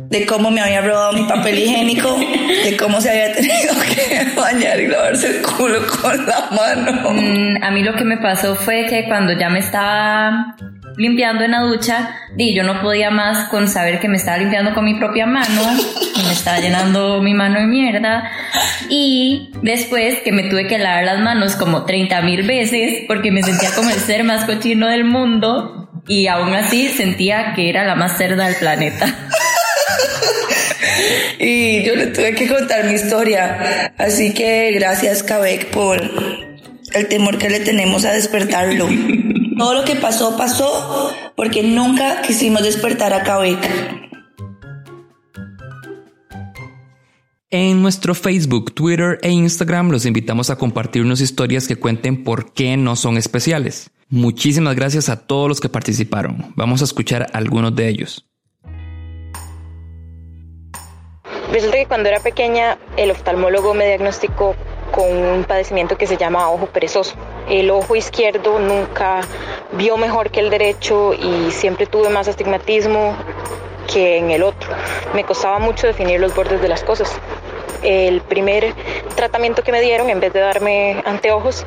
de 0.09 0.25
cómo 0.25 0.51
me 0.51 0.61
había 0.61 0.81
robado 0.81 1.13
mi 1.13 1.23
papel 1.23 1.59
higiénico, 1.59 2.17
de 2.63 2.77
cómo 2.77 3.01
se 3.01 3.09
había 3.09 3.33
tenido 3.33 3.73
que 3.95 4.39
bañar 4.39 4.79
y 4.79 4.87
lavarse 4.87 5.37
el 5.37 5.41
culo 5.41 5.79
con 6.01 6.25
la 6.25 6.49
mano. 6.51 7.11
Mm, 7.11 7.63
a 7.63 7.71
mí 7.71 7.83
lo 7.83 7.93
que 7.95 8.03
me 8.03 8.17
pasó 8.17 8.55
fue 8.55 8.85
que 8.85 9.05
cuando 9.05 9.33
ya 9.33 9.49
me 9.49 9.59
estaba 9.59 10.55
limpiando 10.97 11.43
en 11.43 11.51
la 11.51 11.61
ducha, 11.61 12.15
di, 12.35 12.55
yo 12.55 12.63
no 12.63 12.81
podía 12.81 13.11
más 13.11 13.49
con 13.49 13.67
saber 13.67 13.99
que 13.99 14.07
me 14.07 14.17
estaba 14.17 14.37
limpiando 14.37 14.73
con 14.73 14.83
mi 14.83 14.95
propia 14.95 15.27
mano, 15.27 15.61
y 16.15 16.23
me 16.23 16.31
estaba 16.31 16.59
llenando 16.59 17.21
mi 17.21 17.35
mano 17.35 17.59
de 17.59 17.67
mierda, 17.67 18.31
y 18.89 19.51
después 19.61 20.21
que 20.21 20.31
me 20.31 20.43
tuve 20.43 20.67
que 20.67 20.79
lavar 20.79 21.03
las 21.03 21.19
manos 21.19 21.55
como 21.55 21.85
30 21.85 22.21
mil 22.23 22.47
veces 22.47 23.03
porque 23.07 23.31
me 23.31 23.43
sentía 23.43 23.69
como 23.75 23.91
el 23.91 23.97
ser 23.97 24.23
más 24.23 24.45
cochino 24.45 24.87
del 24.87 25.03
mundo, 25.03 25.87
y 26.07 26.27
aún 26.27 26.53
así 26.55 26.87
sentía 26.87 27.53
que 27.53 27.69
era 27.69 27.83
la 27.83 27.95
más 27.95 28.17
cerda 28.17 28.45
del 28.45 28.55
planeta. 28.55 29.05
y 31.39 31.83
yo 31.83 31.95
le 31.95 32.07
tuve 32.07 32.35
que 32.35 32.47
contar 32.47 32.85
mi 32.85 32.93
historia. 32.93 33.93
Así 33.97 34.33
que 34.33 34.71
gracias, 34.73 35.23
Cabek, 35.23 35.71
por 35.71 36.01
el 36.93 37.07
temor 37.07 37.37
que 37.37 37.49
le 37.49 37.59
tenemos 37.59 38.05
a 38.05 38.11
despertarlo. 38.11 38.87
Todo 39.57 39.73
lo 39.73 39.85
que 39.85 39.95
pasó, 39.95 40.37
pasó 40.37 41.11
porque 41.35 41.63
nunca 41.63 42.21
quisimos 42.21 42.63
despertar 42.63 43.13
a 43.13 43.23
Cabek. 43.23 44.07
En 47.49 47.81
nuestro 47.81 48.13
Facebook, 48.13 48.73
Twitter 48.73 49.19
e 49.21 49.31
Instagram 49.31 49.89
los 49.89 50.05
invitamos 50.05 50.49
a 50.49 50.57
compartirnos 50.57 51.21
historias 51.21 51.65
que 51.65 51.77
cuenten 51.77 52.25
por 52.25 52.51
qué 52.53 52.75
no 52.75 52.97
son 52.97 53.15
especiales. 53.15 53.89
Muchísimas 54.09 54.75
gracias 54.75 55.07
a 55.07 55.25
todos 55.27 55.47
los 55.47 55.61
que 55.61 55.69
participaron. 55.69 56.53
Vamos 56.55 56.81
a 56.81 56.85
escuchar 56.85 57.27
algunos 57.33 57.73
de 57.73 57.87
ellos. 57.87 58.26
Resulta 61.51 61.77
que 61.77 61.85
cuando 61.85 62.09
era 62.09 62.19
pequeña 62.19 62.77
el 62.97 63.09
oftalmólogo 63.09 63.73
me 63.73 63.85
diagnosticó 63.85 64.55
con 64.91 65.05
un 65.09 65.43
padecimiento 65.45 65.97
que 65.97 66.05
se 66.05 66.17
llama 66.17 66.49
ojo 66.49 66.65
perezoso. 66.67 67.15
El 67.49 67.71
ojo 67.71 67.95
izquierdo 67.95 68.59
nunca 68.59 69.21
vio 69.71 69.95
mejor 69.97 70.29
que 70.29 70.41
el 70.41 70.49
derecho 70.49 71.13
y 71.13 71.51
siempre 71.51 71.85
tuve 71.85 72.09
más 72.09 72.27
astigmatismo 72.27 73.15
que 73.91 74.17
en 74.17 74.31
el 74.31 74.43
otro. 74.43 74.69
Me 75.13 75.23
costaba 75.23 75.59
mucho 75.59 75.87
definir 75.87 76.19
los 76.19 76.35
bordes 76.35 76.61
de 76.61 76.67
las 76.67 76.83
cosas. 76.83 77.17
El 77.83 78.21
primer 78.21 78.73
tratamiento 79.15 79.63
que 79.63 79.71
me 79.71 79.81
dieron, 79.81 80.09
en 80.09 80.19
vez 80.19 80.33
de 80.33 80.39
darme 80.39 81.01
anteojos, 81.05 81.65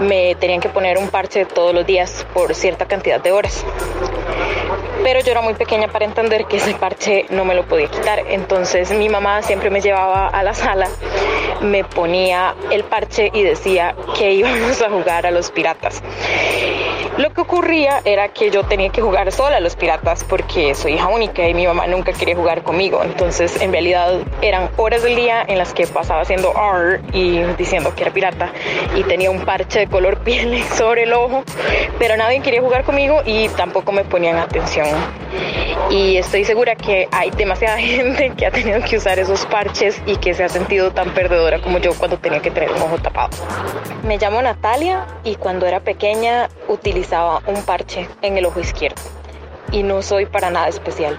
me 0.00 0.34
tenían 0.36 0.60
que 0.60 0.68
poner 0.68 0.98
un 0.98 1.08
parche 1.08 1.44
todos 1.44 1.74
los 1.74 1.86
días 1.86 2.26
por 2.34 2.54
cierta 2.54 2.86
cantidad 2.86 3.20
de 3.20 3.32
horas 3.32 3.64
pero 5.02 5.20
yo 5.20 5.32
era 5.32 5.40
muy 5.40 5.54
pequeña 5.54 5.88
para 5.88 6.04
entender 6.04 6.46
que 6.46 6.58
ese 6.58 6.74
parche 6.74 7.26
no 7.30 7.44
me 7.44 7.54
lo 7.54 7.64
podía 7.64 7.88
quitar. 7.88 8.22
Entonces 8.28 8.90
mi 8.92 9.08
mamá 9.08 9.42
siempre 9.42 9.70
me 9.70 9.80
llevaba 9.80 10.28
a 10.28 10.42
la 10.42 10.54
sala, 10.54 10.88
me 11.60 11.84
ponía 11.84 12.54
el 12.70 12.84
parche 12.84 13.30
y 13.32 13.42
decía 13.42 13.94
que 14.16 14.32
íbamos 14.32 14.80
a 14.82 14.90
jugar 14.90 15.26
a 15.26 15.30
los 15.30 15.50
piratas. 15.50 16.02
Lo 17.16 17.34
que 17.34 17.42
ocurría 17.42 18.00
era 18.04 18.28
que 18.28 18.50
yo 18.50 18.62
tenía 18.64 18.88
que 18.90 19.02
jugar 19.02 19.30
sola 19.30 19.58
a 19.58 19.60
los 19.60 19.76
piratas 19.76 20.24
porque 20.24 20.74
soy 20.74 20.94
hija 20.94 21.08
única 21.08 21.46
y 21.46 21.52
mi 21.52 21.66
mamá 21.66 21.86
nunca 21.86 22.12
quería 22.12 22.34
jugar 22.34 22.62
conmigo. 22.62 23.02
Entonces, 23.02 23.60
en 23.60 23.72
realidad, 23.72 24.20
eran 24.40 24.70
horas 24.78 25.02
del 25.02 25.16
día 25.16 25.19
en 25.28 25.58
las 25.58 25.74
que 25.74 25.86
pasaba 25.86 26.22
haciendo 26.22 26.52
R 26.54 27.00
y 27.12 27.40
diciendo 27.58 27.94
que 27.94 28.02
era 28.02 28.12
pirata 28.12 28.52
y 28.96 29.02
tenía 29.04 29.30
un 29.30 29.44
parche 29.44 29.80
de 29.80 29.86
color 29.86 30.18
piel 30.24 30.62
sobre 30.76 31.02
el 31.02 31.12
ojo, 31.12 31.44
pero 31.98 32.16
nadie 32.16 32.40
quería 32.40 32.62
jugar 32.62 32.84
conmigo 32.84 33.20
y 33.26 33.48
tampoco 33.50 33.92
me 33.92 34.04
ponían 34.04 34.38
atención. 34.38 34.88
Y 35.90 36.16
estoy 36.16 36.44
segura 36.44 36.74
que 36.74 37.08
hay 37.12 37.30
demasiada 37.30 37.78
gente 37.78 38.32
que 38.36 38.46
ha 38.46 38.50
tenido 38.50 38.80
que 38.82 38.96
usar 38.96 39.18
esos 39.18 39.44
parches 39.46 40.00
y 40.06 40.16
que 40.16 40.32
se 40.32 40.44
ha 40.44 40.48
sentido 40.48 40.92
tan 40.92 41.12
perdedora 41.12 41.60
como 41.60 41.78
yo 41.78 41.92
cuando 41.94 42.18
tenía 42.18 42.40
que 42.40 42.50
tener 42.50 42.70
un 42.70 42.80
ojo 42.82 42.98
tapado. 42.98 43.30
Me 44.04 44.16
llamo 44.16 44.40
Natalia 44.40 45.06
y 45.24 45.34
cuando 45.34 45.66
era 45.66 45.80
pequeña 45.80 46.48
utilizaba 46.68 47.42
un 47.46 47.62
parche 47.64 48.08
en 48.22 48.38
el 48.38 48.46
ojo 48.46 48.60
izquierdo 48.60 49.02
y 49.72 49.82
no 49.82 50.02
soy 50.02 50.26
para 50.26 50.50
nada 50.50 50.68
especial. 50.68 51.18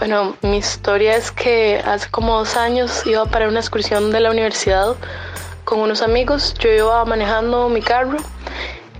Bueno, 0.00 0.34
mi 0.40 0.56
historia 0.56 1.14
es 1.14 1.30
que 1.30 1.82
hace 1.84 2.08
como 2.10 2.38
dos 2.38 2.56
años 2.56 3.06
iba 3.06 3.26
para 3.26 3.48
una 3.48 3.60
excursión 3.60 4.10
de 4.10 4.20
la 4.20 4.30
universidad 4.30 4.96
con 5.64 5.78
unos 5.80 6.00
amigos. 6.00 6.54
Yo 6.54 6.70
iba 6.70 7.04
manejando 7.04 7.68
mi 7.68 7.82
carro 7.82 8.16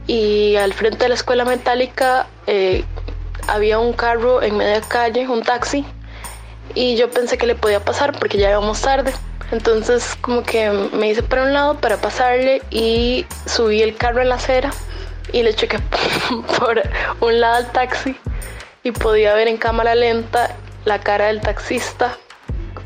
y 0.07 0.57
al 0.57 0.75
frente 0.75 0.99
de 0.99 1.09
la 1.09 1.15
escuela 1.15 1.47
metálica 1.47 2.27
eh, 2.47 2.85
había 3.49 3.79
un 3.79 3.95
carro 3.95 4.43
en 4.43 4.59
media 4.59 4.83
calle, 4.83 5.27
un 5.27 5.43
taxi, 5.43 5.87
y 6.75 6.97
yo 6.97 7.11
pensé 7.11 7.39
que 7.39 7.47
le 7.47 7.55
podía 7.55 7.83
pasar 7.83 8.13
porque 8.19 8.37
ya 8.37 8.51
íbamos 8.51 8.83
tarde. 8.83 9.15
Entonces 9.53 10.19
como 10.21 10.43
que 10.43 10.69
me 10.93 11.09
hice 11.09 11.23
para 11.23 11.45
un 11.45 11.55
lado 11.55 11.81
para 11.81 11.97
pasarle 11.97 12.61
y 12.69 13.25
subí 13.47 13.81
el 13.81 13.97
carro 13.97 14.21
a 14.21 14.25
la 14.25 14.35
acera 14.35 14.71
y 15.33 15.43
le 15.45 15.55
choqué 15.55 15.79
por 16.59 16.83
un 17.23 17.41
lado 17.41 17.55
al 17.55 17.73
taxi 17.73 18.15
y 18.83 18.93
podía 18.93 19.33
ver 19.33 19.49
en 19.49 19.57
cámara 19.57 19.95
lenta 19.95 20.55
la 20.85 20.99
cara 20.99 21.27
del 21.27 21.41
taxista 21.41 22.17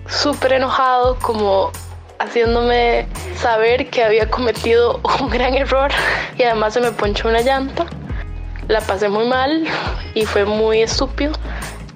súper 0.06 0.54
enojado 0.54 1.18
como 1.20 1.70
haciéndome 2.18 3.06
saber 3.36 3.90
que 3.90 4.02
había 4.02 4.30
cometido 4.30 5.00
un 5.20 5.30
gran 5.30 5.54
error 5.54 5.90
y 6.36 6.42
además 6.42 6.74
se 6.74 6.80
me 6.80 6.92
ponchó 6.92 7.28
una 7.28 7.40
llanta. 7.40 7.86
La 8.68 8.80
pasé 8.80 9.08
muy 9.08 9.26
mal 9.26 9.66
y 10.14 10.24
fue 10.24 10.44
muy 10.44 10.82
estúpido. 10.82 11.32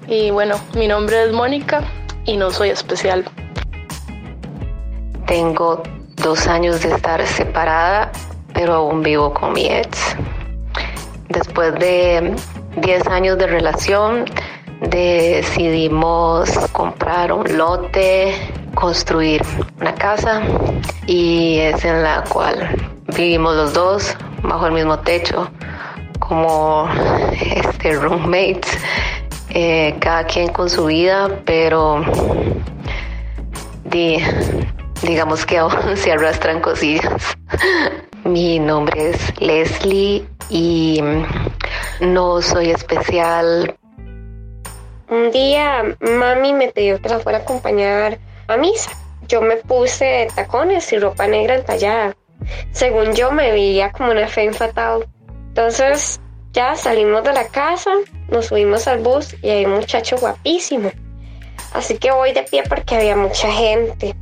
Y 0.07 0.31
bueno, 0.31 0.55
mi 0.75 0.87
nombre 0.87 1.23
es 1.23 1.31
Mónica 1.31 1.83
y 2.25 2.37
no 2.37 2.51
soy 2.51 2.69
especial. 2.69 3.25
Tengo 5.25 5.83
dos 6.17 6.47
años 6.47 6.81
de 6.81 6.91
estar 6.91 7.25
separada, 7.25 8.11
pero 8.53 8.75
aún 8.75 9.01
vivo 9.01 9.33
con 9.33 9.53
mi 9.53 9.67
ex. 9.67 10.15
Después 11.29 11.73
de 11.75 12.35
10 12.77 13.07
años 13.07 13.37
de 13.37 13.47
relación, 13.47 14.25
decidimos 14.81 16.49
comprar 16.71 17.31
un 17.31 17.57
lote, 17.57 18.33
construir 18.75 19.41
una 19.79 19.93
casa 19.95 20.41
y 21.05 21.57
es 21.59 21.83
en 21.83 22.03
la 22.03 22.23
cual 22.29 22.69
vivimos 23.15 23.55
los 23.55 23.73
dos 23.73 24.15
bajo 24.43 24.67
el 24.67 24.73
mismo 24.73 24.99
techo 24.99 25.49
como 26.19 26.87
este 27.41 27.93
roommates, 27.93 28.77
eh, 29.49 29.95
cada 29.99 30.23
quien 30.25 30.49
con 30.49 30.69
su 30.69 30.85
vida, 30.85 31.41
pero 31.45 32.03
di, 33.85 34.17
digamos 35.01 35.45
que 35.45 35.57
aún 35.57 35.73
se 35.95 36.11
arrastran 36.11 36.61
cosillas. 36.61 37.35
Mi 38.23 38.59
nombre 38.59 39.09
es 39.09 39.41
Leslie 39.41 40.25
y 40.49 41.01
no 41.99 42.41
soy 42.41 42.69
especial. 42.71 43.78
Un 45.09 45.31
día 45.31 45.83
mami 46.01 46.53
me 46.53 46.67
pidió 46.67 47.01
que 47.01 47.09
la 47.09 47.19
fuera 47.19 47.39
a 47.39 47.41
acompañar 47.41 48.19
a 48.47 48.57
misa. 48.57 48.91
Yo 49.27 49.41
me 49.41 49.57
puse 49.57 50.27
tacones 50.35 50.93
y 50.93 50.99
ropa 50.99 51.27
negra 51.27 51.55
entallada. 51.55 52.15
Según 52.71 53.15
yo 53.15 53.31
me 53.31 53.51
veía 53.51 53.91
como 53.91 54.11
una 54.11 54.27
fe 54.27 54.51
fatal. 54.53 55.07
Entonces 55.47 56.19
ya 56.51 56.75
salimos 56.75 57.23
de 57.23 57.33
la 57.33 57.47
casa, 57.47 57.91
nos 58.27 58.47
subimos 58.47 58.87
al 58.87 58.99
bus 58.99 59.35
y 59.41 59.49
hay 59.49 59.65
un 59.65 59.75
muchacho 59.77 60.17
guapísimo. 60.17 60.91
Así 61.73 61.97
que 61.97 62.11
voy 62.11 62.31
de 62.31 62.43
pie 62.43 62.63
porque 62.69 62.95
había 62.95 63.15
mucha 63.15 63.51
gente. 63.51 64.15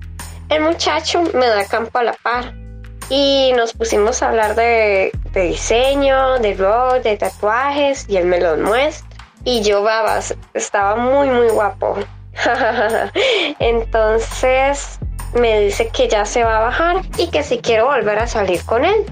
El 0.50 0.62
muchacho 0.62 1.22
me 1.34 1.48
da 1.48 1.66
campo 1.66 2.00
a 2.00 2.04
la 2.04 2.14
par 2.14 2.54
y 3.10 3.52
nos 3.56 3.74
pusimos 3.74 4.22
a 4.24 4.30
hablar 4.30 4.56
de, 4.56 5.12
de 5.34 5.42
diseño, 5.42 6.40
de 6.40 6.54
rock, 6.54 7.04
de 7.04 7.18
tatuajes 7.18 8.06
y 8.08 8.16
él 8.16 8.26
me 8.26 8.40
los 8.40 8.58
muestra. 8.58 9.07
Y 9.48 9.62
yo, 9.62 9.82
babas, 9.82 10.36
estaba 10.54 10.98
muy, 10.98 11.30
muy 11.30 11.48
guapo. 11.48 11.96
Entonces 13.60 15.00
me 15.40 15.62
dice 15.62 15.88
que 15.88 16.10
ya 16.10 16.26
se 16.26 16.44
va 16.44 16.58
a 16.58 16.62
bajar 16.64 16.98
y 17.18 17.30
que 17.30 17.44
si 17.44 17.60
quiero 17.60 17.86
volver 17.86 18.20
a 18.20 18.28
salir 18.28 18.62
con 18.66 18.84
él. 18.84 19.06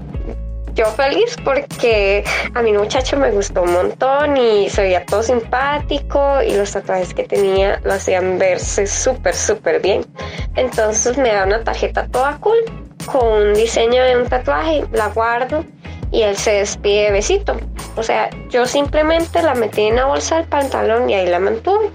Yo 0.74 0.84
feliz 0.88 1.36
porque 1.42 2.22
a 2.52 2.60
mi 2.60 2.74
muchacho 2.74 3.16
me 3.16 3.30
gustó 3.30 3.62
un 3.62 3.72
montón 3.72 4.36
y 4.36 4.68
se 4.68 4.82
veía 4.82 5.06
todo 5.06 5.22
simpático 5.22 6.42
y 6.42 6.52
los 6.52 6.70
tatuajes 6.70 7.14
que 7.14 7.22
tenía 7.22 7.80
lo 7.82 7.94
hacían 7.94 8.38
verse 8.38 8.86
súper, 8.86 9.34
súper 9.34 9.80
bien. 9.80 10.04
Entonces 10.54 11.16
me 11.16 11.32
da 11.32 11.46
una 11.46 11.64
tarjeta 11.64 12.08
toda 12.08 12.36
cool 12.40 12.58
con 13.10 13.26
un 13.26 13.54
diseño 13.54 14.04
de 14.04 14.18
un 14.18 14.28
tatuaje, 14.28 14.84
la 14.92 15.08
guardo 15.08 15.64
y 16.16 16.22
él 16.22 16.34
se 16.38 16.52
despide 16.52 17.04
de 17.04 17.10
besito. 17.10 17.58
O 17.94 18.02
sea, 18.02 18.30
yo 18.48 18.64
simplemente 18.64 19.42
la 19.42 19.54
metí 19.54 19.82
en 19.82 19.96
la 19.96 20.06
bolsa 20.06 20.36
del 20.36 20.46
pantalón 20.46 21.10
y 21.10 21.14
ahí 21.14 21.26
la 21.26 21.38
mantuve. 21.38 21.90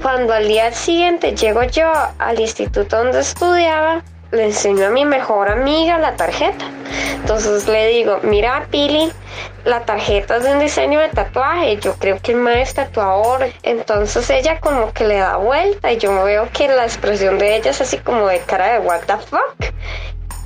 Cuando 0.00 0.32
al 0.32 0.46
día 0.46 0.70
siguiente 0.70 1.34
llego 1.34 1.64
yo 1.64 1.90
al 2.20 2.38
instituto 2.38 2.98
donde 2.98 3.18
estudiaba, 3.18 4.04
le 4.30 4.44
enseño 4.44 4.86
a 4.86 4.90
mi 4.90 5.04
mejor 5.04 5.50
amiga 5.50 5.98
la 5.98 6.14
tarjeta. 6.14 6.66
Entonces 7.14 7.66
le 7.66 7.88
digo, 7.88 8.20
mira 8.22 8.68
Pili, 8.70 9.10
la 9.64 9.80
tarjeta 9.80 10.36
es 10.36 10.44
de 10.44 10.52
un 10.52 10.60
diseño 10.60 11.00
de 11.00 11.08
tatuaje, 11.08 11.78
yo 11.78 11.94
creo 11.94 12.20
que 12.20 12.30
el 12.30 12.38
maestro 12.38 12.84
es 12.84 12.90
tatuador. 12.90 13.48
Entonces 13.64 14.30
ella 14.30 14.60
como 14.60 14.92
que 14.92 15.02
le 15.02 15.16
da 15.16 15.36
vuelta 15.38 15.90
y 15.90 15.98
yo 15.98 16.22
veo 16.22 16.48
que 16.52 16.68
la 16.68 16.84
expresión 16.84 17.40
de 17.40 17.56
ella 17.56 17.72
es 17.72 17.80
así 17.80 17.98
como 17.98 18.28
de 18.28 18.38
cara 18.38 18.74
de 18.74 18.78
what 18.86 19.00
the 19.08 19.16
fuck. 19.16 19.74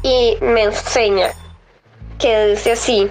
Y 0.02 0.38
me 0.40 0.62
enseña 0.62 1.30
que 2.20 2.46
dice 2.48 2.72
así, 2.72 3.10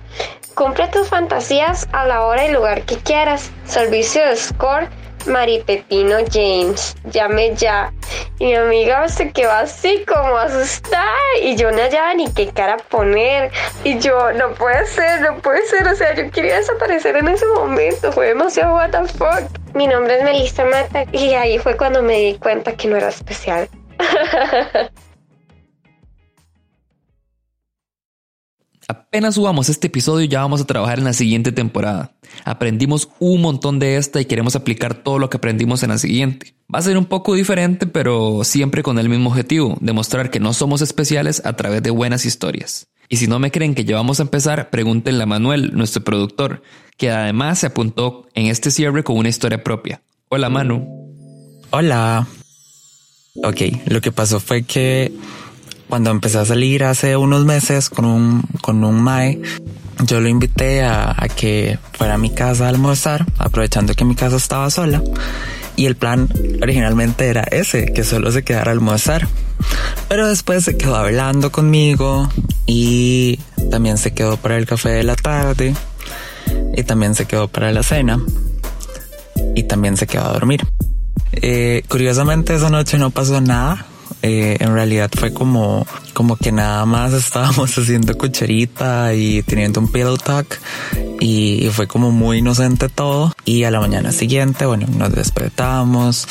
cumple 0.55 0.87
tus 0.87 1.09
fantasías 1.09 1.87
a 1.91 2.05
la 2.05 2.25
hora 2.25 2.45
y 2.45 2.51
lugar 2.51 2.83
que 2.83 2.97
quieras. 2.97 3.51
Servicio 3.65 4.25
de 4.25 4.35
score 4.35 4.87
Mari 5.25 5.61
Pepino 5.65 6.17
James, 6.31 6.95
llame 7.11 7.53
ya. 7.55 7.91
Y 8.39 8.45
mi 8.45 8.55
amiga 8.55 9.07
se 9.09 9.31
quedó 9.31 9.51
así 9.51 10.05
como 10.05 10.37
asustada 10.37 11.11
y 11.41 11.55
yo 11.55 11.71
no 11.71 11.77
hallaba 11.77 12.13
ni 12.13 12.31
qué 12.33 12.49
cara 12.49 12.77
poner. 12.77 13.51
Y 13.83 13.99
yo, 13.99 14.31
no 14.33 14.53
puede 14.53 14.85
ser, 14.85 15.21
no 15.21 15.37
puede 15.37 15.61
ser. 15.67 15.87
O 15.87 15.95
sea, 15.95 16.15
yo 16.15 16.31
quería 16.31 16.55
desaparecer 16.55 17.17
en 17.17 17.27
ese 17.27 17.45
momento. 17.47 18.11
Fue 18.11 18.27
demasiado 18.27 18.75
what 18.75 18.91
the 18.91 19.05
fuck. 19.13 19.43
Mi 19.73 19.87
nombre 19.87 20.17
es 20.17 20.23
Melissa 20.23 20.65
Mata 20.65 21.05
y 21.11 21.33
ahí 21.33 21.59
fue 21.59 21.75
cuando 21.75 22.01
me 22.01 22.17
di 22.17 22.35
cuenta 22.35 22.75
que 22.75 22.87
no 22.87 22.95
era 22.95 23.09
especial. 23.09 23.67
Apenas 28.89 29.35
subamos 29.35 29.69
este 29.69 29.85
episodio 29.85 30.25
ya 30.25 30.41
vamos 30.41 30.61
a 30.61 30.65
trabajar 30.65 30.97
en 30.97 31.05
la 31.05 31.13
siguiente 31.13 31.51
temporada. 31.51 32.11
Aprendimos 32.43 33.09
un 33.19 33.39
montón 33.39 33.77
de 33.77 33.97
esta 33.97 34.19
y 34.19 34.25
queremos 34.25 34.55
aplicar 34.55 34.95
todo 34.95 35.19
lo 35.19 35.29
que 35.29 35.37
aprendimos 35.37 35.83
en 35.83 35.89
la 35.89 35.99
siguiente. 35.99 36.55
Va 36.73 36.79
a 36.79 36.81
ser 36.81 36.97
un 36.97 37.05
poco 37.05 37.35
diferente, 37.35 37.85
pero 37.85 38.43
siempre 38.43 38.81
con 38.81 38.97
el 38.97 39.07
mismo 39.07 39.29
objetivo, 39.29 39.77
demostrar 39.79 40.31
que 40.31 40.39
no 40.39 40.53
somos 40.53 40.81
especiales 40.81 41.45
a 41.45 41.53
través 41.53 41.83
de 41.83 41.91
buenas 41.91 42.25
historias. 42.25 42.87
Y 43.09 43.17
si 43.17 43.27
no 43.27 43.37
me 43.37 43.51
creen 43.51 43.75
que 43.75 43.85
ya 43.85 43.95
vamos 43.95 44.19
a 44.19 44.23
empezar, 44.23 44.71
pregúntenle 44.71 45.21
a 45.21 45.27
Manuel, 45.27 45.69
nuestro 45.75 46.03
productor, 46.03 46.63
que 46.97 47.11
además 47.11 47.59
se 47.59 47.67
apuntó 47.67 48.27
en 48.33 48.47
este 48.47 48.71
cierre 48.71 49.03
con 49.03 49.17
una 49.17 49.29
historia 49.29 49.63
propia. 49.63 50.01
Hola 50.29 50.49
Manu. 50.49 51.13
Hola. 51.69 52.27
Ok, 53.43 53.61
lo 53.85 54.01
que 54.01 54.11
pasó 54.11 54.39
fue 54.39 54.63
que 54.63 55.13
cuando 55.89 56.11
empecé 56.11 56.37
a 56.37 56.45
salir 56.45 56.83
hace 56.83 57.17
unos 57.17 57.45
meses 57.45 57.89
con 57.89 58.05
un, 58.05 58.43
con 58.61 58.83
un 58.83 59.01
Mae, 59.01 59.41
yo 60.05 60.21
lo 60.21 60.29
invité 60.29 60.83
a, 60.83 61.15
a, 61.17 61.27
que 61.27 61.79
fuera 61.93 62.13
a 62.13 62.17
mi 62.17 62.29
casa 62.29 62.67
a 62.67 62.69
almorzar, 62.69 63.25
aprovechando 63.39 63.95
que 63.95 64.05
mi 64.05 64.15
casa 64.15 64.37
estaba 64.37 64.69
sola. 64.69 65.01
Y 65.75 65.87
el 65.87 65.95
plan 65.95 66.29
originalmente 66.61 67.27
era 67.27 67.41
ese, 67.41 67.91
que 67.91 68.03
solo 68.03 68.31
se 68.31 68.43
quedara 68.43 68.69
a 68.69 68.73
almorzar. 68.73 69.27
Pero 70.07 70.27
después 70.27 70.63
se 70.63 70.77
quedó 70.77 70.95
hablando 70.95 71.51
conmigo 71.51 72.29
y 72.65 73.39
también 73.71 73.97
se 73.97 74.13
quedó 74.13 74.37
para 74.37 74.57
el 74.57 74.65
café 74.65 74.89
de 74.89 75.03
la 75.03 75.15
tarde 75.15 75.73
y 76.75 76.83
también 76.83 77.15
se 77.15 77.25
quedó 77.25 77.47
para 77.47 77.71
la 77.71 77.83
cena 77.83 78.19
y 79.55 79.63
también 79.63 79.97
se 79.97 80.05
quedó 80.05 80.25
a 80.25 80.33
dormir. 80.33 80.65
Eh, 81.31 81.83
curiosamente 81.87 82.55
esa 82.55 82.69
noche 82.69 82.97
no 82.97 83.09
pasó 83.09 83.41
nada 83.41 83.85
eh, 84.21 84.57
en 84.59 84.73
realidad 84.73 85.09
fue 85.15 85.33
como, 85.33 85.87
como 86.13 86.35
que 86.35 86.51
nada 86.51 86.85
más 86.85 87.13
estábamos 87.13 87.77
haciendo 87.77 88.17
cucharita 88.17 89.13
y 89.13 89.43
teniendo 89.43 89.79
un 89.79 89.91
pillow 89.91 90.17
talk 90.17 90.59
y, 91.19 91.69
fue 91.71 91.87
como 91.87 92.11
muy 92.11 92.39
inocente 92.39 92.89
todo. 92.89 93.33
Y 93.45 93.63
a 93.63 93.71
la 93.71 93.79
mañana 93.79 94.11
siguiente, 94.11 94.65
bueno, 94.65 94.87
nos 94.97 95.11
despertamos, 95.11 96.27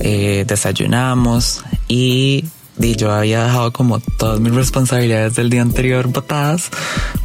eh, 0.00 0.44
desayunamos 0.46 1.64
y, 1.88 2.44
y 2.78 2.96
yo 2.96 3.12
había 3.12 3.44
dejado 3.44 3.72
como 3.72 4.00
todas 4.00 4.40
mis 4.40 4.54
responsabilidades 4.54 5.34
del 5.36 5.50
día 5.50 5.62
anterior 5.62 6.08
botadas 6.08 6.70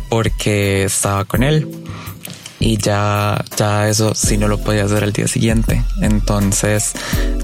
porque 0.09 0.83
estaba 0.83 1.25
con 1.25 1.43
él 1.43 1.67
y 2.59 2.77
ya, 2.77 3.43
ya 3.57 3.89
eso 3.89 4.13
sí 4.15 4.37
no 4.37 4.47
lo 4.47 4.57
podía 4.57 4.85
hacer 4.85 5.03
al 5.03 5.13
día 5.13 5.27
siguiente. 5.27 5.83
Entonces 6.01 6.93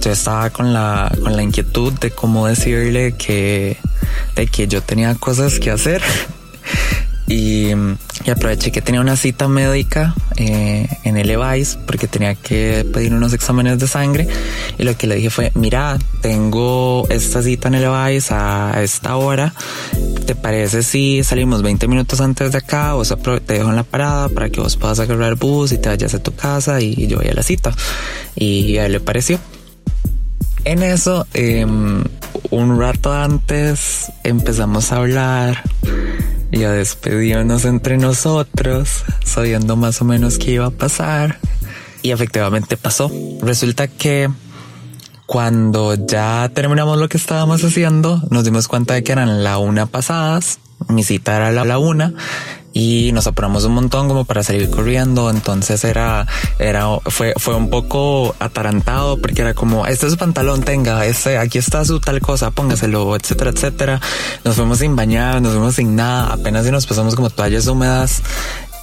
yo 0.02 0.12
estaba 0.12 0.50
con 0.50 0.74
la, 0.74 1.12
con 1.22 1.36
la 1.36 1.44
inquietud 1.44 1.94
de 1.94 2.12
cómo 2.12 2.48
decirle 2.48 3.14
que, 3.14 3.78
de 4.36 4.48
que 4.48 4.68
yo 4.68 4.82
tenía 4.82 5.16
cosas 5.16 5.60
que 5.60 5.72
hacer. 5.72 6.02
Y 7.28 7.72
y 8.24 8.30
aproveché 8.30 8.72
que 8.72 8.82
tenía 8.82 9.02
una 9.02 9.16
cita 9.16 9.48
médica 9.48 10.14
eh, 10.38 10.88
en 11.04 11.18
el 11.18 11.32
porque 11.86 12.08
tenía 12.08 12.36
que 12.36 12.86
pedir 12.94 13.14
unos 13.14 13.34
exámenes 13.34 13.80
de 13.80 13.88
sangre 13.88 14.28
y 14.78 14.84
lo 14.84 14.96
que 14.98 15.08
le 15.08 15.16
dije 15.16 15.30
fue, 15.30 15.52
mira, 15.56 15.98
tengo 16.22 17.08
esta 17.10 17.42
cita 17.42 17.70
en 17.70 17.76
el 17.76 17.86
a 17.86 18.82
esta 18.84 19.16
hora, 19.16 19.54
¿te 20.26 20.36
parece 20.36 20.84
si 20.84 21.24
salimos 21.24 21.62
20 21.62 21.88
minutos 21.88 22.22
antes 22.22 22.52
de 22.52 22.58
acá 22.58 22.96
sea, 23.06 23.18
te 23.18 23.54
dejo 23.54 23.70
en 23.70 23.76
la 23.76 23.84
parada 23.84 24.30
para 24.30 24.50
que 24.50 24.62
vos 24.62 24.76
puedas 24.78 25.00
agarrar 25.00 25.36
bus 25.36 25.72
y 25.72 25.78
te 25.78 25.90
vayas 25.90 26.14
a 26.14 26.22
tu 26.22 26.34
casa 26.36 26.80
y 26.82 27.08
yo 27.08 27.18
voy 27.18 27.28
a 27.28 27.34
la 27.34 27.44
cita? 27.44 27.72
Y 28.36 28.78
a 28.78 28.86
él 28.86 28.94
le 28.94 29.00
pareció. 29.00 29.40
En 30.64 30.84
eso, 30.84 31.26
eh, 31.34 31.66
un 32.52 32.80
rato 32.80 33.12
antes 33.14 34.12
empezamos 34.24 34.92
a 34.92 34.98
hablar 34.98 35.64
y 36.52 36.64
a 36.64 36.72
despedirnos 36.72 37.66
entre 37.66 37.98
nosotros, 37.98 39.04
sabiendo 39.24 39.76
más 39.76 40.02
o 40.02 40.06
menos 40.06 40.38
qué 40.38 40.52
iba 40.52 40.68
a 40.68 40.72
pasar. 40.72 41.40
Y 42.02 42.12
efectivamente 42.12 42.78
pasó. 42.78 43.12
Resulta 43.42 43.88
que 43.88 44.30
cuando 45.26 45.96
ya 45.96 46.50
terminamos 46.54 46.98
lo 46.98 47.08
que 47.08 47.18
estábamos 47.18 47.64
haciendo, 47.64 48.22
nos 48.30 48.44
dimos 48.44 48.68
cuenta 48.68 48.96
de 48.96 49.04
que 49.04 49.12
eran 49.12 49.44
la 49.44 49.58
una 49.60 49.86
pasadas. 49.86 50.60
Mi 50.90 51.04
cita 51.04 51.36
era 51.36 51.52
la, 51.52 51.64
la 51.64 51.78
una 51.78 52.14
y 52.74 53.12
nos 53.12 53.28
apuramos 53.28 53.64
un 53.66 53.74
montón 53.74 54.08
como 54.08 54.26
para 54.26 54.44
salir 54.44 54.70
corriendo. 54.70 55.30
Entonces 55.30 55.84
era, 55.84 56.28
era, 56.60 56.88
fue, 57.06 57.34
fue 57.38 57.56
un 57.56 57.70
poco 57.70 58.36
atarantado 58.40 59.18
porque 59.18 59.42
era 59.42 59.54
como, 59.54 59.86
este 59.86 60.06
es 60.06 60.14
su 60.14 60.18
pantalón, 60.18 60.64
tenga, 60.64 61.06
este, 61.06 61.38
aquí 61.38 61.58
está 61.58 61.84
su 61.86 62.00
tal 62.00 62.22
cosa, 62.22 62.52
póngaselo, 62.52 63.16
etcétera, 63.16 63.52
etcétera. 63.52 64.02
Nos 64.44 64.56
fuimos 64.56 64.80
sin 64.80 64.96
bañar, 64.96 65.42
nos 65.42 65.54
fuimos 65.54 65.76
sin 65.76 65.96
nada, 65.96 66.34
apenas 66.34 66.66
y 66.68 66.72
nos 66.72 66.86
pasamos 66.86 67.16
como 67.16 67.30
toallas 67.30 67.68
húmedas 67.68 68.22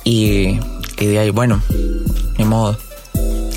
y, 0.05 0.59
y 0.99 1.07
de 1.07 1.19
ahí, 1.19 1.31
bueno, 1.31 1.61
ni 2.37 2.45
modo 2.45 2.77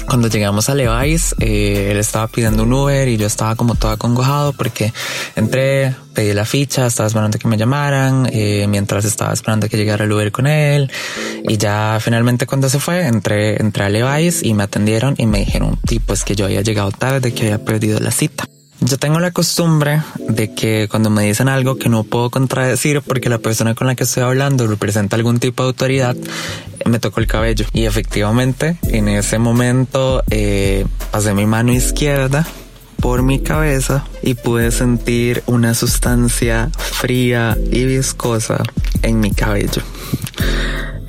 cuando 0.07 0.27
llegamos 0.27 0.69
a 0.69 0.75
Levi's, 0.75 1.35
eh, 1.39 1.89
él 1.91 1.97
estaba 1.97 2.27
pidiendo 2.27 2.63
un 2.63 2.73
Uber 2.73 3.07
y 3.07 3.17
yo 3.17 3.27
estaba 3.27 3.55
como 3.55 3.75
todo 3.75 3.91
acongojado 3.91 4.53
porque 4.53 4.93
entré, 5.35 5.95
pedí 6.13 6.33
la 6.33 6.45
ficha, 6.45 6.85
estaba 6.87 7.07
esperando 7.07 7.37
que 7.37 7.47
me 7.47 7.57
llamaran, 7.57 8.27
eh, 8.31 8.65
mientras 8.67 9.05
estaba 9.05 9.33
esperando 9.33 9.69
que 9.69 9.77
llegara 9.77 10.05
el 10.05 10.11
Uber 10.11 10.31
con 10.31 10.47
él. 10.47 10.91
Y 11.47 11.57
ya 11.57 11.97
finalmente 12.01 12.45
cuando 12.45 12.69
se 12.69 12.79
fue, 12.79 13.07
entré, 13.07 13.61
entré 13.61 13.85
a 13.85 13.89
Levi's 13.89 14.43
y 14.43 14.53
me 14.53 14.63
atendieron 14.63 15.15
y 15.17 15.25
me 15.25 15.39
dijeron, 15.39 15.79
pues 16.05 16.23
que 16.23 16.35
yo 16.35 16.45
había 16.45 16.61
llegado 16.61 16.91
tarde, 16.91 17.33
que 17.33 17.43
había 17.43 17.63
perdido 17.63 17.99
la 17.99 18.11
cita. 18.11 18.45
Yo 18.81 18.97
tengo 18.97 19.19
la 19.19 19.29
costumbre 19.29 20.01
de 20.17 20.53
que 20.55 20.87
cuando 20.89 21.11
me 21.11 21.23
dicen 21.23 21.47
algo 21.47 21.77
que 21.77 21.87
no 21.87 22.03
puedo 22.03 22.31
contradecir 22.31 23.01
porque 23.01 23.29
la 23.29 23.37
persona 23.37 23.75
con 23.75 23.85
la 23.85 23.95
que 23.95 24.03
estoy 24.03 24.23
hablando 24.23 24.65
representa 24.65 25.15
algún 25.15 25.39
tipo 25.39 25.61
de 25.61 25.67
autoridad, 25.67 26.15
me 26.85 26.99
tocó 26.99 27.19
el 27.19 27.27
cabello. 27.27 27.65
Y 27.73 27.85
efectivamente, 27.85 28.77
en 28.83 29.07
ese 29.07 29.37
momento 29.37 30.23
eh, 30.31 30.85
pasé 31.11 31.35
mi 31.35 31.45
mano 31.45 31.71
izquierda 31.71 32.47
por 32.99 33.21
mi 33.21 33.39
cabeza 33.39 34.03
y 34.23 34.33
pude 34.33 34.71
sentir 34.71 35.43
una 35.45 35.75
sustancia 35.75 36.71
fría 36.73 37.55
y 37.71 37.85
viscosa 37.85 38.63
en 39.03 39.19
mi 39.19 39.31
cabello. 39.31 39.83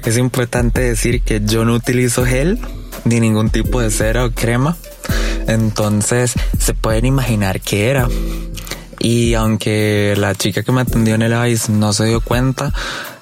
Es 0.04 0.18
importante 0.18 0.82
decir 0.82 1.22
que 1.22 1.40
yo 1.42 1.64
no 1.64 1.74
utilizo 1.74 2.26
gel 2.26 2.58
ni 3.04 3.20
ningún 3.20 3.50
tipo 3.50 3.80
de 3.80 3.90
cera 3.90 4.24
o 4.24 4.30
crema 4.30 4.76
entonces 5.46 6.34
se 6.58 6.74
pueden 6.74 7.06
imaginar 7.06 7.60
qué 7.60 7.90
era. 7.90 8.08
Y 8.98 9.34
aunque 9.34 10.14
la 10.16 10.34
chica 10.34 10.62
que 10.62 10.72
me 10.72 10.82
atendió 10.82 11.14
en 11.14 11.22
el 11.22 11.50
ICE 11.50 11.72
no 11.72 11.92
se 11.92 12.04
dio 12.04 12.20
cuenta, 12.20 12.72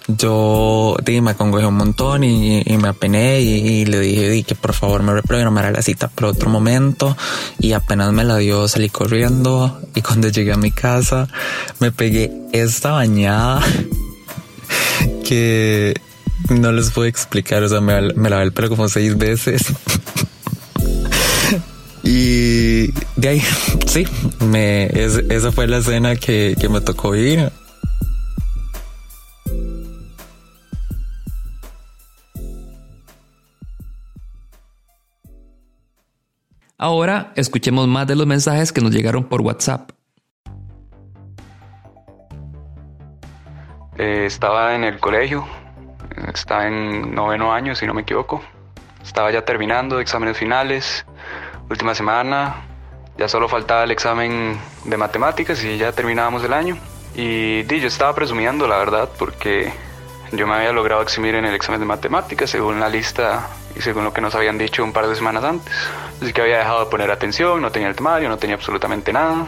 yo 0.06 0.96
me 1.06 1.30
acongojé 1.30 1.66
un 1.66 1.76
montón 1.76 2.24
y, 2.24 2.64
me 2.76 2.88
apené 2.88 3.40
y, 3.40 3.86
le 3.86 4.00
dije 4.00 4.42
que 4.42 4.54
por 4.54 4.74
favor 4.74 5.02
me 5.02 5.14
reprogramara 5.14 5.70
la 5.70 5.82
cita 5.82 6.08
para 6.08 6.28
otro 6.28 6.50
momento 6.50 7.16
y 7.58 7.72
apenas 7.72 8.12
me 8.12 8.24
la 8.24 8.36
dio 8.36 8.66
salí 8.66 8.88
corriendo 8.88 9.80
y 9.94 10.02
cuando 10.02 10.28
llegué 10.28 10.52
a 10.52 10.56
mi 10.56 10.72
casa 10.72 11.28
me 11.78 11.92
pegué 11.92 12.32
esta 12.52 12.92
bañada 12.92 13.62
que 15.24 15.94
no 16.48 16.72
les 16.72 16.90
puedo 16.90 17.06
explicar, 17.06 17.62
o 17.62 17.68
sea, 17.68 17.80
me, 17.80 18.12
me 18.14 18.30
lavé 18.30 18.44
el 18.44 18.52
pelo 18.52 18.68
como 18.68 18.88
seis 18.88 19.16
veces. 19.16 19.62
Y 22.02 22.92
de 23.16 23.28
ahí, 23.28 23.42
sí, 23.86 24.06
me, 24.40 24.86
esa 24.86 25.52
fue 25.52 25.66
la 25.66 25.78
escena 25.78 26.16
que, 26.16 26.56
que 26.58 26.68
me 26.68 26.80
tocó 26.80 27.10
vivir. 27.10 27.52
Ahora 36.78 37.32
escuchemos 37.36 37.86
más 37.86 38.06
de 38.06 38.16
los 38.16 38.26
mensajes 38.26 38.72
que 38.72 38.80
nos 38.80 38.90
llegaron 38.90 39.24
por 39.24 39.42
WhatsApp. 39.42 39.90
Eh, 43.98 44.24
estaba 44.24 44.74
en 44.74 44.84
el 44.84 44.98
colegio, 44.98 45.44
estaba 46.32 46.66
en 46.66 47.14
noveno 47.14 47.52
año, 47.52 47.74
si 47.74 47.86
no 47.86 47.94
me 47.94 48.02
equivoco. 48.02 48.42
Estaba 49.02 49.30
ya 49.30 49.44
terminando 49.44 50.00
exámenes 50.00 50.36
finales 50.36 51.04
última 51.70 51.94
semana. 51.94 52.56
Ya 53.16 53.28
solo 53.28 53.48
faltaba 53.48 53.84
el 53.84 53.90
examen 53.90 54.58
de 54.84 54.96
matemáticas 54.96 55.62
y 55.64 55.78
ya 55.78 55.92
terminábamos 55.92 56.44
el 56.44 56.52
año. 56.52 56.76
Y 57.14 57.64
yo 57.64 57.86
estaba 57.86 58.14
presumiendo, 58.14 58.66
la 58.66 58.78
verdad, 58.78 59.08
porque 59.18 59.72
yo 60.32 60.46
me 60.46 60.54
había 60.54 60.72
logrado 60.72 61.02
eximir 61.02 61.34
en 61.34 61.44
el 61.44 61.54
examen 61.54 61.80
de 61.80 61.86
matemáticas 61.86 62.50
según 62.50 62.80
la 62.80 62.88
lista 62.88 63.48
y 63.76 63.80
según 63.82 64.04
lo 64.04 64.12
que 64.12 64.20
nos 64.20 64.34
habían 64.34 64.58
dicho 64.58 64.84
un 64.84 64.92
par 64.92 65.06
de 65.06 65.14
semanas 65.14 65.44
antes. 65.44 65.72
Así 66.22 66.32
que 66.32 66.40
había 66.40 66.58
dejado 66.58 66.84
de 66.84 66.90
poner 66.90 67.10
atención, 67.10 67.60
no 67.60 67.70
tenía 67.70 67.88
el 67.88 67.96
temario, 67.96 68.28
no 68.28 68.38
tenía 68.38 68.56
absolutamente 68.56 69.12
nada. 69.12 69.46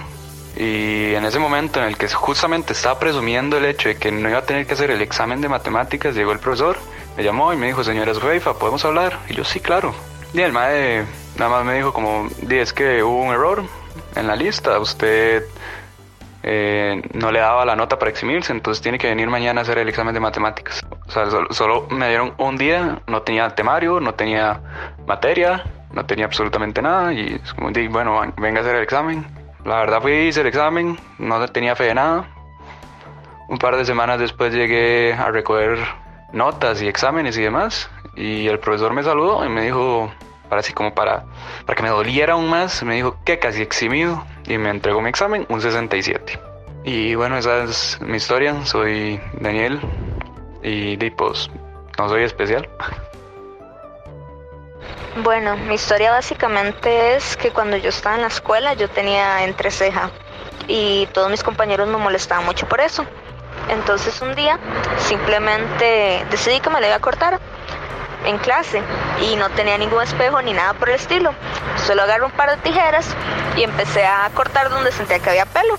Y 0.56 1.14
en 1.14 1.24
ese 1.24 1.38
momento 1.38 1.80
en 1.80 1.86
el 1.86 1.96
que 1.96 2.08
justamente 2.08 2.72
estaba 2.74 2.98
presumiendo 2.98 3.56
el 3.56 3.64
hecho 3.64 3.88
de 3.88 3.96
que 3.96 4.12
no 4.12 4.28
iba 4.28 4.38
a 4.38 4.44
tener 4.44 4.66
que 4.66 4.74
hacer 4.74 4.90
el 4.90 5.00
examen 5.00 5.40
de 5.40 5.48
matemáticas, 5.48 6.14
llegó 6.14 6.32
el 6.32 6.38
profesor, 6.38 6.76
me 7.16 7.24
llamó 7.24 7.52
y 7.52 7.56
me 7.56 7.66
dijo, 7.66 7.82
señora 7.82 8.14
Zueifa, 8.14 8.54
¿podemos 8.54 8.84
hablar? 8.84 9.18
Y 9.28 9.34
yo, 9.34 9.44
sí, 9.44 9.60
claro. 9.60 9.94
Y 10.34 10.40
el 10.40 10.52
mae 10.52 11.04
nada 11.38 11.50
más 11.50 11.64
me 11.64 11.74
dijo 11.74 11.92
como, 11.92 12.28
es 12.48 12.72
que 12.72 13.02
hubo 13.02 13.22
un 13.22 13.32
error 13.32 13.64
en 14.14 14.26
la 14.26 14.36
lista, 14.36 14.78
usted 14.78 15.44
eh, 16.42 17.02
no 17.14 17.30
le 17.30 17.40
daba 17.40 17.64
la 17.64 17.76
nota 17.76 17.98
para 17.98 18.10
eximirse, 18.10 18.52
entonces 18.52 18.82
tiene 18.82 18.98
que 18.98 19.08
venir 19.08 19.28
mañana 19.28 19.60
a 19.60 19.62
hacer 19.62 19.78
el 19.78 19.88
examen 19.88 20.12
de 20.14 20.20
matemáticas. 20.20 20.82
O 21.06 21.10
sea, 21.10 21.26
solo, 21.50 21.86
me 21.90 22.08
dieron 22.08 22.34
un 22.38 22.56
día, 22.56 23.00
no 23.06 23.22
tenía 23.22 23.48
temario, 23.50 24.00
no 24.00 24.14
tenía 24.14 24.60
materia, 25.06 25.64
no 25.92 26.04
tenía 26.04 26.24
absolutamente 26.24 26.82
nada 26.82 27.12
y 27.12 27.40
es 27.42 27.54
como, 27.54 27.70
bueno, 27.90 28.20
venga 28.36 28.60
a 28.60 28.62
hacer 28.62 28.76
el 28.76 28.82
examen. 28.82 29.26
La 29.64 29.76
verdad 29.76 30.00
fui 30.00 30.12
hice 30.12 30.40
el 30.40 30.46
examen, 30.48 30.98
no 31.18 31.46
tenía 31.48 31.76
fe 31.76 31.84
de 31.84 31.94
nada. 31.94 32.28
Un 33.48 33.58
par 33.58 33.76
de 33.76 33.84
semanas 33.84 34.18
después 34.18 34.52
llegué 34.52 35.12
a 35.12 35.30
recoger 35.30 35.78
notas 36.32 36.82
y 36.82 36.88
exámenes 36.88 37.36
y 37.36 37.42
demás 37.42 37.90
y 38.14 38.46
el 38.48 38.58
profesor 38.58 38.92
me 38.92 39.02
saludó 39.02 39.44
y 39.44 39.48
me 39.48 39.62
dijo, 39.62 40.12
para 40.48 40.60
así 40.60 40.72
como 40.72 40.94
para, 40.94 41.24
para 41.64 41.76
que 41.76 41.82
me 41.82 41.88
doliera 41.88 42.34
aún 42.34 42.48
más, 42.48 42.82
me 42.82 42.96
dijo 42.96 43.16
que 43.24 43.38
casi 43.38 43.62
eximido 43.62 44.24
y 44.46 44.58
me 44.58 44.70
entregó 44.70 45.00
mi 45.00 45.08
examen, 45.08 45.46
un 45.48 45.60
67. 45.60 46.38
Y 46.84 47.14
bueno, 47.14 47.38
esa 47.38 47.64
es 47.64 48.00
mi 48.00 48.16
historia, 48.16 48.64
soy 48.64 49.20
Daniel 49.40 49.80
y 50.62 50.96
pues 51.10 51.50
no 51.98 52.08
soy 52.08 52.24
especial. 52.24 52.68
Bueno, 55.16 55.56
mi 55.56 55.74
historia 55.74 56.10
básicamente 56.10 57.16
es 57.16 57.36
que 57.36 57.50
cuando 57.50 57.76
yo 57.76 57.90
estaba 57.90 58.14
en 58.14 58.22
la 58.22 58.28
escuela 58.28 58.72
yo 58.74 58.88
tenía 58.88 59.44
entreceja 59.44 60.10
y 60.66 61.06
todos 61.12 61.30
mis 61.30 61.42
compañeros 61.42 61.86
me 61.88 61.98
molestaban 61.98 62.46
mucho 62.46 62.66
por 62.66 62.80
eso. 62.80 63.04
Entonces 63.68 64.20
un 64.22 64.34
día 64.34 64.58
simplemente 64.98 66.24
decidí 66.30 66.60
que 66.60 66.70
me 66.70 66.80
la 66.80 66.86
iba 66.86 66.96
a 66.96 67.00
cortar 67.00 67.38
en 68.24 68.38
clase 68.38 68.82
y 69.20 69.36
no 69.36 69.50
tenía 69.50 69.76
ningún 69.76 70.02
espejo 70.02 70.40
ni 70.40 70.52
nada 70.52 70.74
por 70.74 70.88
el 70.88 70.94
estilo. 70.94 71.34
Solo 71.86 72.02
agarré 72.02 72.24
un 72.24 72.32
par 72.32 72.50
de 72.50 72.56
tijeras 72.58 73.06
y 73.56 73.64
empecé 73.64 74.04
a 74.06 74.30
cortar 74.34 74.70
donde 74.70 74.92
sentía 74.92 75.18
que 75.18 75.30
había 75.30 75.46
pelo. 75.46 75.78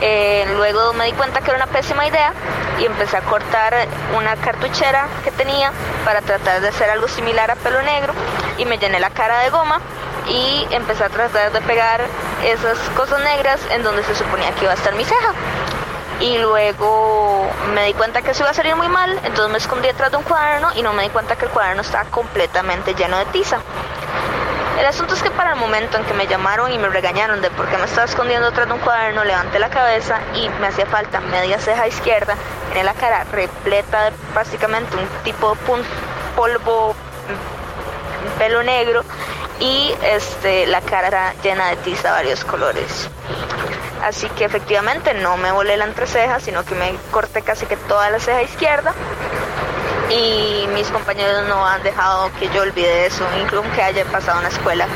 Eh, 0.00 0.46
luego 0.56 0.92
me 0.94 1.06
di 1.06 1.12
cuenta 1.12 1.40
que 1.40 1.50
era 1.50 1.56
una 1.56 1.72
pésima 1.72 2.06
idea 2.08 2.32
y 2.80 2.84
empecé 2.86 3.16
a 3.16 3.20
cortar 3.22 3.74
una 4.16 4.36
cartuchera 4.36 5.06
que 5.24 5.30
tenía 5.30 5.72
para 6.04 6.20
tratar 6.20 6.60
de 6.60 6.68
hacer 6.68 6.90
algo 6.90 7.08
similar 7.08 7.50
a 7.50 7.56
pelo 7.56 7.82
negro 7.82 8.12
y 8.58 8.64
me 8.64 8.78
llené 8.78 9.00
la 9.00 9.10
cara 9.10 9.40
de 9.40 9.50
goma 9.50 9.80
y 10.28 10.66
empecé 10.70 11.04
a 11.04 11.08
tratar 11.08 11.52
de 11.52 11.60
pegar 11.62 12.02
esas 12.44 12.78
cosas 12.96 13.20
negras 13.20 13.60
en 13.70 13.82
donde 13.82 14.02
se 14.04 14.14
suponía 14.14 14.50
que 14.52 14.64
iba 14.64 14.72
a 14.72 14.76
estar 14.76 14.94
mi 14.94 15.04
ceja 15.04 15.32
y 16.20 16.38
luego 16.38 17.50
me 17.74 17.86
di 17.86 17.94
cuenta 17.94 18.22
que 18.22 18.30
eso 18.30 18.44
iba 18.44 18.50
a 18.50 18.54
salir 18.54 18.76
muy 18.76 18.88
mal, 18.88 19.12
entonces 19.24 19.50
me 19.50 19.58
escondí 19.58 19.88
detrás 19.88 20.10
de 20.12 20.18
un 20.18 20.22
cuaderno 20.22 20.68
y 20.76 20.82
no 20.82 20.92
me 20.92 21.02
di 21.02 21.08
cuenta 21.08 21.36
que 21.36 21.46
el 21.46 21.50
cuaderno 21.50 21.82
estaba 21.82 22.04
completamente 22.10 22.94
lleno 22.94 23.18
de 23.18 23.24
tiza. 23.26 23.58
El 24.78 24.86
asunto 24.86 25.14
es 25.14 25.22
que 25.22 25.30
para 25.30 25.52
el 25.52 25.58
momento 25.58 25.98
en 25.98 26.04
que 26.04 26.14
me 26.14 26.26
llamaron 26.26 26.72
y 26.72 26.78
me 26.78 26.88
regañaron 26.88 27.40
de 27.40 27.50
por 27.50 27.68
qué 27.68 27.76
me 27.76 27.84
estaba 27.84 28.06
escondiendo 28.06 28.48
detrás 28.48 28.66
de 28.66 28.74
un 28.74 28.80
cuaderno, 28.80 29.24
levanté 29.24 29.58
la 29.58 29.70
cabeza 29.70 30.20
y 30.34 30.48
me 30.60 30.68
hacía 30.68 30.86
falta 30.86 31.20
media 31.20 31.58
ceja 31.58 31.86
izquierda, 31.86 32.34
tenía 32.68 32.84
la 32.84 32.94
cara 32.94 33.24
repleta 33.24 34.04
de 34.04 34.12
básicamente 34.34 34.96
un 34.96 35.06
tipo 35.24 35.54
de 35.54 35.60
polvo, 36.34 36.94
mm, 36.94 38.38
pelo 38.38 38.62
negro 38.62 39.04
y 39.60 39.94
este, 40.02 40.66
la 40.66 40.80
cara 40.80 41.34
llena 41.42 41.68
de 41.68 41.76
tiza 41.76 42.08
de 42.08 42.14
varios 42.14 42.44
colores. 42.44 43.08
Así 44.02 44.28
que 44.30 44.44
efectivamente 44.44 45.14
no 45.14 45.36
me 45.36 45.52
volé 45.52 45.76
la 45.76 45.84
entreceja, 45.84 46.40
sino 46.40 46.64
que 46.64 46.74
me 46.74 46.92
corté 47.12 47.42
casi 47.42 47.66
que 47.66 47.76
toda 47.76 48.10
la 48.10 48.18
ceja 48.18 48.42
izquierda. 48.42 48.92
Y 50.12 50.66
mis 50.68 50.88
compañeros 50.88 51.48
no 51.48 51.66
han 51.66 51.82
dejado 51.82 52.30
que 52.38 52.46
yo 52.54 52.62
olvide 52.62 53.06
eso, 53.06 53.26
incluso 53.40 53.70
que 53.72 53.82
haya 53.82 54.04
pasado 54.04 54.38
en 54.38 54.44
la 54.44 54.48
escuela. 54.50 54.86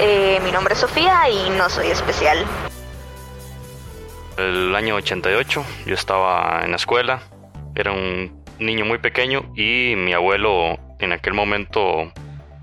Eh, 0.00 0.40
mi 0.42 0.50
nombre 0.50 0.74
es 0.74 0.80
Sofía 0.80 1.28
y 1.28 1.50
no 1.50 1.68
soy 1.68 1.88
especial. 1.88 2.44
El 4.36 4.74
año 4.74 4.96
88 4.96 5.64
yo 5.86 5.94
estaba 5.94 6.62
en 6.64 6.70
la 6.70 6.76
escuela, 6.76 7.22
era 7.74 7.92
un 7.92 8.44
niño 8.58 8.84
muy 8.84 8.98
pequeño 8.98 9.52
y 9.54 9.94
mi 9.96 10.12
abuelo 10.12 10.78
en 10.98 11.12
aquel 11.12 11.34
momento 11.34 12.12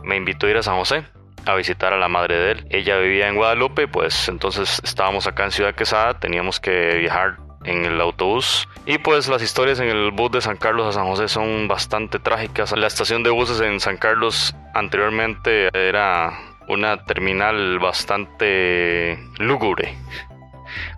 me 0.03 0.17
invitó 0.17 0.47
a 0.47 0.49
ir 0.49 0.57
a 0.57 0.63
San 0.63 0.77
José 0.77 1.05
a 1.45 1.55
visitar 1.55 1.93
a 1.93 1.97
la 1.97 2.07
madre 2.07 2.37
de 2.37 2.51
él. 2.51 2.67
Ella 2.69 2.97
vivía 2.97 3.27
en 3.27 3.35
Guadalupe, 3.35 3.87
pues 3.87 4.27
entonces 4.27 4.81
estábamos 4.83 5.27
acá 5.27 5.45
en 5.45 5.51
Ciudad 5.51 5.73
Quesada, 5.73 6.19
teníamos 6.19 6.59
que 6.59 6.97
viajar 6.97 7.37
en 7.63 7.85
el 7.85 8.01
autobús 8.01 8.67
y 8.85 8.97
pues 8.97 9.27
las 9.27 9.41
historias 9.41 9.79
en 9.79 9.89
el 9.89 10.11
bus 10.11 10.31
de 10.31 10.41
San 10.41 10.57
Carlos 10.57 10.87
a 10.87 10.91
San 10.91 11.07
José 11.07 11.27
son 11.27 11.67
bastante 11.67 12.19
trágicas. 12.19 12.75
La 12.75 12.87
estación 12.87 13.23
de 13.23 13.29
buses 13.29 13.61
en 13.61 13.79
San 13.79 13.97
Carlos 13.97 14.55
anteriormente 14.73 15.69
era 15.73 16.39
una 16.67 17.03
terminal 17.05 17.79
bastante 17.79 19.19
lúgubre, 19.37 19.95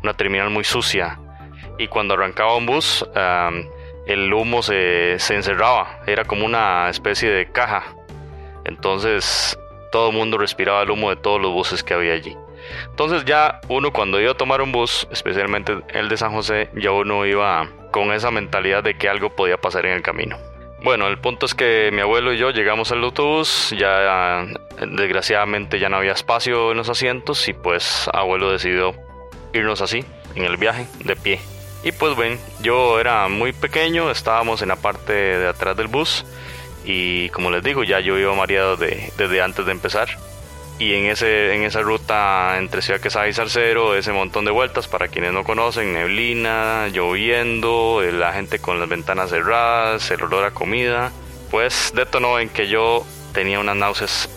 una 0.03 0.13
terminal 0.13 0.49
muy 0.49 0.63
sucia 0.63 1.19
y 1.77 1.87
cuando 1.87 2.13
arrancaba 2.13 2.55
un 2.55 2.65
bus 2.65 3.05
el 4.05 4.33
humo 4.33 4.61
se, 4.61 5.17
se 5.19 5.35
encerraba, 5.35 6.01
era 6.05 6.25
como 6.25 6.45
una 6.45 6.89
especie 6.89 7.29
de 7.29 7.51
caja. 7.51 7.83
Entonces 8.65 9.57
todo 9.91 10.09
el 10.09 10.15
mundo 10.15 10.37
respiraba 10.37 10.81
el 10.83 10.91
humo 10.91 11.09
de 11.09 11.15
todos 11.15 11.41
los 11.41 11.51
buses 11.51 11.83
que 11.83 11.93
había 11.93 12.13
allí. 12.13 12.35
Entonces 12.89 13.25
ya 13.25 13.61
uno 13.67 13.91
cuando 13.91 14.19
iba 14.19 14.31
a 14.31 14.37
tomar 14.37 14.61
un 14.61 14.71
bus, 14.71 15.07
especialmente 15.11 15.77
el 15.89 16.09
de 16.09 16.17
San 16.17 16.31
José, 16.31 16.69
ya 16.75 16.91
uno 16.91 17.25
iba 17.25 17.67
con 17.91 18.11
esa 18.13 18.31
mentalidad 18.31 18.83
de 18.83 18.97
que 18.97 19.09
algo 19.09 19.29
podía 19.29 19.57
pasar 19.57 19.85
en 19.85 19.93
el 19.93 20.01
camino. 20.01 20.37
Bueno, 20.83 21.07
el 21.07 21.17
punto 21.17 21.45
es 21.45 21.53
que 21.53 21.91
mi 21.93 22.01
abuelo 22.01 22.33
y 22.33 22.37
yo 22.37 22.51
llegamos 22.51 22.91
al 22.91 23.03
autobús, 23.03 23.73
ya 23.77 24.45
desgraciadamente 24.85 25.79
ya 25.79 25.87
no 25.87 25.95
había 25.97 26.11
espacio 26.11 26.71
en 26.71 26.77
los 26.77 26.89
asientos 26.89 27.47
y 27.47 27.53
pues 27.53 28.09
abuelo 28.11 28.51
decidió 28.51 28.93
irnos 29.53 29.81
así, 29.81 30.03
en 30.35 30.43
el 30.43 30.57
viaje, 30.57 30.85
de 31.05 31.15
pie. 31.15 31.39
Y 31.83 31.93
pues 31.93 32.17
ven, 32.17 32.37
yo 32.61 32.99
era 32.99 33.29
muy 33.29 33.53
pequeño, 33.53 34.11
estábamos 34.11 34.61
en 34.61 34.69
la 34.69 34.75
parte 34.75 35.13
de 35.13 35.47
atrás 35.47 35.77
del 35.77 35.87
bus 35.87 36.25
y 36.83 37.29
como 37.29 37.49
les 37.49 37.63
digo, 37.63 37.83
ya 37.83 37.99
yo 38.01 38.17
iba 38.17 38.33
mareado 38.35 38.75
desde 38.75 39.41
antes 39.41 39.65
de 39.65 39.71
empezar. 39.71 40.09
Y 40.79 40.95
en, 40.95 41.05
ese, 41.05 41.55
en 41.55 41.63
esa 41.63 41.81
ruta 41.81 42.57
entre 42.57 42.81
Ciudad 42.81 42.99
Quesada 42.99 43.27
y 43.27 43.33
Salcero, 43.33 43.95
ese 43.95 44.11
montón 44.11 44.43
de 44.43 44.51
vueltas, 44.51 44.87
para 44.87 45.07
quienes 45.07 45.31
no 45.31 45.43
conocen, 45.43 45.93
neblina, 45.93 46.87
lloviendo, 46.89 48.01
la 48.01 48.33
gente 48.33 48.59
con 48.59 48.79
las 48.79 48.89
ventanas 48.89 49.29
cerradas, 49.29 50.09
el 50.11 50.23
olor 50.23 50.45
a 50.45 50.51
comida, 50.51 51.11
pues 51.51 51.93
detonó 51.95 52.39
en 52.39 52.49
que 52.49 52.67
yo 52.67 53.05
tenía 53.33 53.59
unas 53.59 53.75
náuseas 53.75 54.29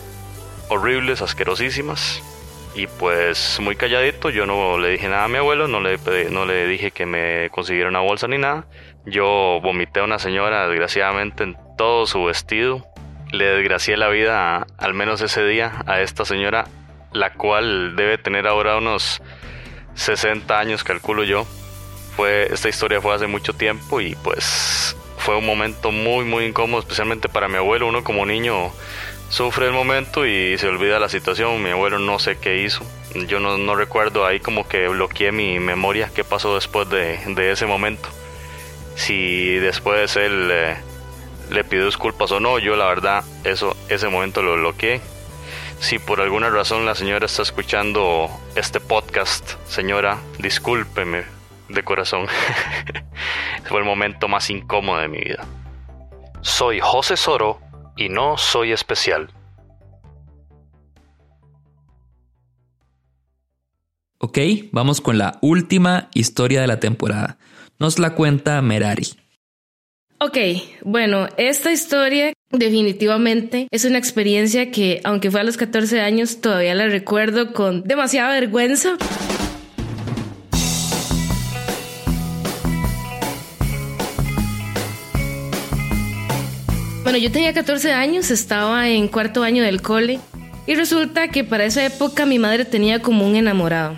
horribles, 0.69 1.21
asquerosísimas. 1.21 2.21
Y 2.75 2.85
pues 2.85 3.57
muy 3.59 3.75
calladito, 3.75 4.29
yo 4.29 4.45
no 4.45 4.77
le 4.77 4.89
dije 4.89 5.09
nada 5.09 5.23
a 5.23 5.27
mi 5.27 5.37
abuelo, 5.37 5.67
no 5.67 5.79
le, 5.79 5.97
no 6.29 6.45
le 6.45 6.67
dije 6.67 6.91
que 6.91 7.07
me 7.07 7.49
consiguiera 7.49 7.89
una 7.89 8.01
bolsa 8.01 8.27
ni 8.27 8.37
nada. 8.37 8.67
Yo 9.05 9.59
vomité 9.63 10.01
a 10.01 10.03
una 10.03 10.19
señora, 10.19 10.67
desgraciadamente, 10.67 11.43
en 11.43 11.57
todo 11.75 12.05
su 12.05 12.23
vestido. 12.25 12.85
Le 13.31 13.45
desgracié 13.45 13.97
la 13.97 14.07
vida, 14.09 14.67
al 14.77 14.93
menos 14.93 15.21
ese 15.21 15.45
día, 15.45 15.83
a 15.85 16.01
esta 16.01 16.23
señora, 16.25 16.67
la 17.11 17.33
cual 17.33 17.95
debe 17.95 18.17
tener 18.17 18.47
ahora 18.47 18.77
unos 18.77 19.21
60 19.95 20.57
años, 20.57 20.83
calculo 20.83 21.23
yo. 21.23 21.45
Fue, 22.15 22.47
esta 22.51 22.69
historia 22.69 23.01
fue 23.01 23.13
hace 23.13 23.27
mucho 23.27 23.53
tiempo 23.53 24.01
y 24.01 24.15
pues 24.15 24.95
fue 25.17 25.35
un 25.35 25.45
momento 25.45 25.91
muy 25.91 26.25
muy 26.25 26.45
incómodo, 26.45 26.79
especialmente 26.79 27.27
para 27.27 27.47
mi 27.47 27.57
abuelo. 27.57 27.87
Uno 27.87 28.03
como 28.03 28.25
niño 28.25 28.71
sufre 29.29 29.67
el 29.67 29.73
momento 29.73 30.25
y 30.25 30.57
se 30.57 30.67
olvida 30.67 30.99
la 30.99 31.09
situación. 31.09 31.61
Mi 31.61 31.71
abuelo 31.71 31.99
no 31.99 32.17
sé 32.19 32.37
qué 32.39 32.57
hizo. 32.63 32.85
Yo 33.27 33.39
no, 33.39 33.57
no 33.57 33.75
recuerdo 33.75 34.25
ahí 34.25 34.39
como 34.39 34.67
que 34.67 34.87
bloqueé 34.87 35.31
mi 35.31 35.59
memoria 35.59 36.09
qué 36.15 36.23
pasó 36.23 36.55
después 36.55 36.89
de, 36.89 37.19
de 37.27 37.51
ese 37.51 37.65
momento. 37.65 38.09
Si 38.95 39.55
después 39.57 40.15
él 40.15 40.49
eh, 40.51 40.77
le 41.49 41.63
pidió 41.63 41.85
disculpas 41.85 42.31
o 42.31 42.39
no, 42.39 42.59
yo 42.59 42.75
la 42.75 42.85
verdad 42.85 43.23
eso 43.43 43.75
ese 43.89 44.09
momento 44.09 44.41
lo 44.41 44.55
bloqueé. 44.55 45.01
Si 45.79 45.99
por 45.99 46.21
alguna 46.21 46.49
razón 46.49 46.85
la 46.85 46.95
señora 46.95 47.27
está 47.27 47.43
escuchando 47.43 48.29
este 48.55 48.79
podcast, 48.79 49.53
señora, 49.67 50.17
discúlpeme 50.39 51.23
de 51.69 51.83
corazón. 51.83 52.27
Fue 53.65 53.79
el 53.79 53.85
momento 53.85 54.27
más 54.27 54.49
incómodo 54.49 54.99
de 54.99 55.07
mi 55.07 55.19
vida. 55.19 55.45
Soy 56.41 56.79
José 56.79 57.17
Soro 57.17 57.59
y 57.95 58.09
no 58.09 58.37
soy 58.37 58.71
especial. 58.71 59.29
Ok, 64.19 64.39
vamos 64.71 64.99
con 64.99 65.17
la 65.17 65.37
última 65.41 66.09
historia 66.13 66.61
de 66.61 66.67
la 66.67 66.79
temporada. 66.79 67.37
Nos 67.79 67.99
la 67.99 68.15
cuenta 68.15 68.61
Merari. 68.61 69.07
Ok, 70.19 70.35
bueno, 70.81 71.27
esta 71.37 71.71
historia 71.71 72.33
definitivamente 72.49 73.67
es 73.69 73.85
una 73.85 73.99
experiencia 73.99 74.71
que, 74.71 74.99
aunque 75.03 75.29
fue 75.29 75.41
a 75.41 75.43
los 75.43 75.57
14 75.57 76.01
años, 76.01 76.41
todavía 76.41 76.73
la 76.73 76.87
recuerdo 76.87 77.53
con 77.53 77.83
demasiada 77.83 78.33
vergüenza. 78.33 78.97
Bueno, 87.03 87.19
yo 87.19 87.31
tenía 87.31 87.53
14 87.53 87.91
años, 87.91 88.31
estaba 88.31 88.89
en 88.89 89.09
cuarto 89.09 89.43
año 89.43 89.61
del 89.61 89.83
cole 89.83 90.19
y 90.65 90.73
resulta 90.73 91.27
que 91.27 91.43
para 91.43 91.65
esa 91.65 91.85
época 91.85 92.25
mi 92.25 92.39
madre 92.39 92.65
tenía 92.65 93.03
como 93.03 93.27
un 93.27 93.35
enamorado. 93.35 93.95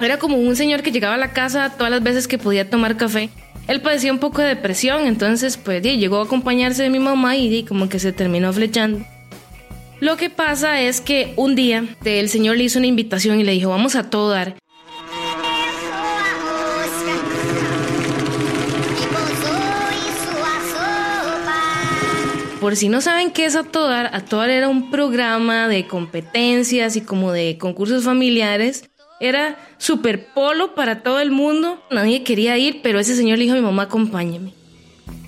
Era 0.00 0.18
como 0.18 0.38
un 0.38 0.56
señor 0.56 0.82
que 0.82 0.92
llegaba 0.92 1.14
a 1.14 1.18
la 1.18 1.32
casa 1.32 1.74
todas 1.76 1.90
las 1.90 2.02
veces 2.02 2.26
que 2.26 2.38
podía 2.38 2.70
tomar 2.70 2.96
café. 2.96 3.28
Él 3.68 3.82
padecía 3.82 4.12
un 4.12 4.18
poco 4.18 4.40
de 4.40 4.48
depresión, 4.48 5.06
entonces 5.06 5.58
pues 5.58 5.82
llegó 5.82 6.18
a 6.18 6.24
acompañarse 6.24 6.82
de 6.82 6.90
mi 6.90 6.98
mamá 6.98 7.36
y 7.36 7.64
como 7.64 7.88
que 7.88 7.98
se 7.98 8.12
terminó 8.12 8.50
flechando. 8.52 9.04
Lo 10.00 10.16
que 10.16 10.30
pasa 10.30 10.80
es 10.80 11.02
que 11.02 11.34
un 11.36 11.54
día 11.54 11.84
el 12.04 12.30
señor 12.30 12.56
le 12.56 12.64
hizo 12.64 12.78
una 12.78 12.88
invitación 12.88 13.38
y 13.38 13.44
le 13.44 13.52
dijo, 13.52 13.68
vamos 13.68 13.94
a 13.94 14.08
todo. 14.08 14.34
Por 22.60 22.76
si 22.76 22.88
no 22.88 23.00
saben 23.00 23.30
qué 23.30 23.44
es 23.44 23.56
A 23.56 23.64
Todar, 23.64 24.10
A 24.14 24.24
Todar 24.24 24.50
era 24.50 24.68
un 24.68 24.90
programa 24.90 25.68
de 25.68 25.86
competencias 25.86 26.96
y 26.96 27.02
como 27.02 27.32
de 27.32 27.58
concursos 27.58 28.04
familiares. 28.04 28.89
Era 29.20 29.58
super 29.76 30.26
polo 30.32 30.74
para 30.74 31.02
todo 31.02 31.20
el 31.20 31.30
mundo. 31.30 31.82
Nadie 31.90 32.24
quería 32.24 32.56
ir, 32.56 32.80
pero 32.82 32.98
ese 32.98 33.14
señor 33.14 33.36
le 33.36 33.44
dijo 33.44 33.54
a 33.54 33.58
mi 33.58 33.64
mamá, 33.64 33.82
acompáñeme. 33.82 34.54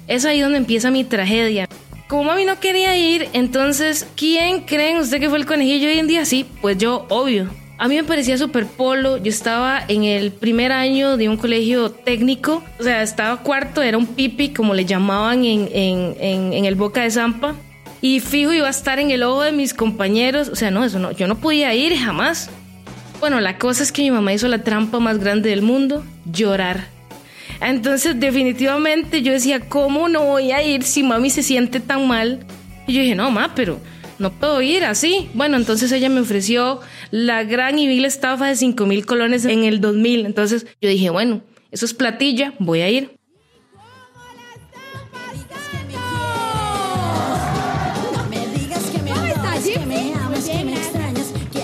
Es 0.09 0.25
ahí 0.25 0.41
donde 0.41 0.59
empieza 0.59 0.91
mi 0.91 1.05
tragedia. 1.05 1.69
Como 2.09 2.25
mami 2.25 2.45
no 2.47 2.59
quería 2.59 2.97
ir, 2.97 3.29
entonces, 3.33 4.07
¿quién 4.17 4.63
creen 4.63 4.99
usted 4.99 5.21
que 5.21 5.29
fue 5.29 5.39
el 5.39 5.47
conejillo 5.47 5.89
hoy 5.89 5.99
en 5.99 6.07
día? 6.07 6.25
Sí, 6.25 6.47
pues 6.61 6.79
yo, 6.79 7.07
obvio. 7.11 7.49
A 7.79 7.89
mí 7.89 7.97
me 7.97 8.05
parecía 8.05 8.39
súper 8.39 8.67
polo. 8.67 9.17
Yo 9.17 9.29
estaba 9.29 9.83
en 9.89 10.05
el 10.05 10.31
primer 10.31 10.73
año 10.73 11.17
de 11.17 11.29
un 11.29 11.37
colegio 11.37 11.91
técnico. 11.91 12.63
O 12.79 12.83
sea, 12.83 13.03
estaba 13.03 13.43
cuarto, 13.43 13.83
era 13.83 13.99
un 13.99 14.07
pipi, 14.07 14.51
como 14.51 14.73
le 14.73 14.85
llamaban 14.85 15.45
en, 15.45 15.69
en, 15.73 16.65
el 16.65 16.77
Boca 16.77 17.03
de 17.03 17.11
Zampa. 17.11 17.57
Y 18.01 18.21
fijo, 18.21 18.53
iba 18.53 18.69
a 18.69 18.71
estar 18.71 18.99
en 19.01 19.11
el 19.11 19.23
ojo 19.23 19.43
de 19.43 19.53
mis 19.53 19.75
compañeros. 19.75 20.49
O 20.49 20.55
sea, 20.57 20.71
no, 20.71 20.85
eso 20.85 20.99
no, 20.99 21.13
yo 21.13 21.27
no 21.27 21.39
podía 21.41 21.75
ir 21.75 21.97
jamás. 21.97 22.51
Bueno, 23.23 23.39
la 23.39 23.57
cosa 23.57 23.85
es 23.85 23.93
que 23.93 24.03
mi 24.03 24.11
mamá 24.11 24.33
hizo 24.33 24.49
la 24.49 24.65
trampa 24.65 24.99
más 24.99 25.21
grande 25.21 25.51
del 25.51 25.63
mundo, 25.63 26.05
llorar. 26.25 26.89
Entonces, 27.61 28.19
definitivamente 28.19 29.23
yo 29.23 29.31
decía, 29.31 29.61
¿cómo 29.61 30.09
no 30.09 30.25
voy 30.25 30.51
a 30.51 30.61
ir 30.65 30.83
si 30.83 31.05
mami 31.05 31.31
se 31.31 31.45
siente 31.45 31.79
tan 31.79 32.09
mal? 32.09 32.45
Y 32.89 32.95
yo 32.95 33.01
dije, 33.01 33.15
no, 33.15 33.31
ma, 33.31 33.55
pero 33.55 33.79
no 34.19 34.33
puedo 34.33 34.61
ir 34.61 34.83
así. 34.85 35.31
Bueno, 35.35 35.57
entonces 35.57 35.93
ella 35.93 36.09
me 36.09 36.19
ofreció 36.19 36.81
la 37.13 37.45
gran 37.45 37.79
y 37.79 37.87
vil 37.87 38.07
estafa 38.07 38.49
de 38.49 38.57
5 38.57 38.87
mil 38.87 39.07
colones 39.07 39.45
en 39.45 39.63
el 39.63 39.81
2000. 39.81 40.27
Entonces 40.27 40.67
yo 40.81 40.89
dije, 40.89 41.11
bueno, 41.11 41.43
eso 41.71 41.87
es 41.87 41.95
platilla, 41.95 42.55
voy 42.59 42.81
a 42.81 42.91
ir. 42.91 43.13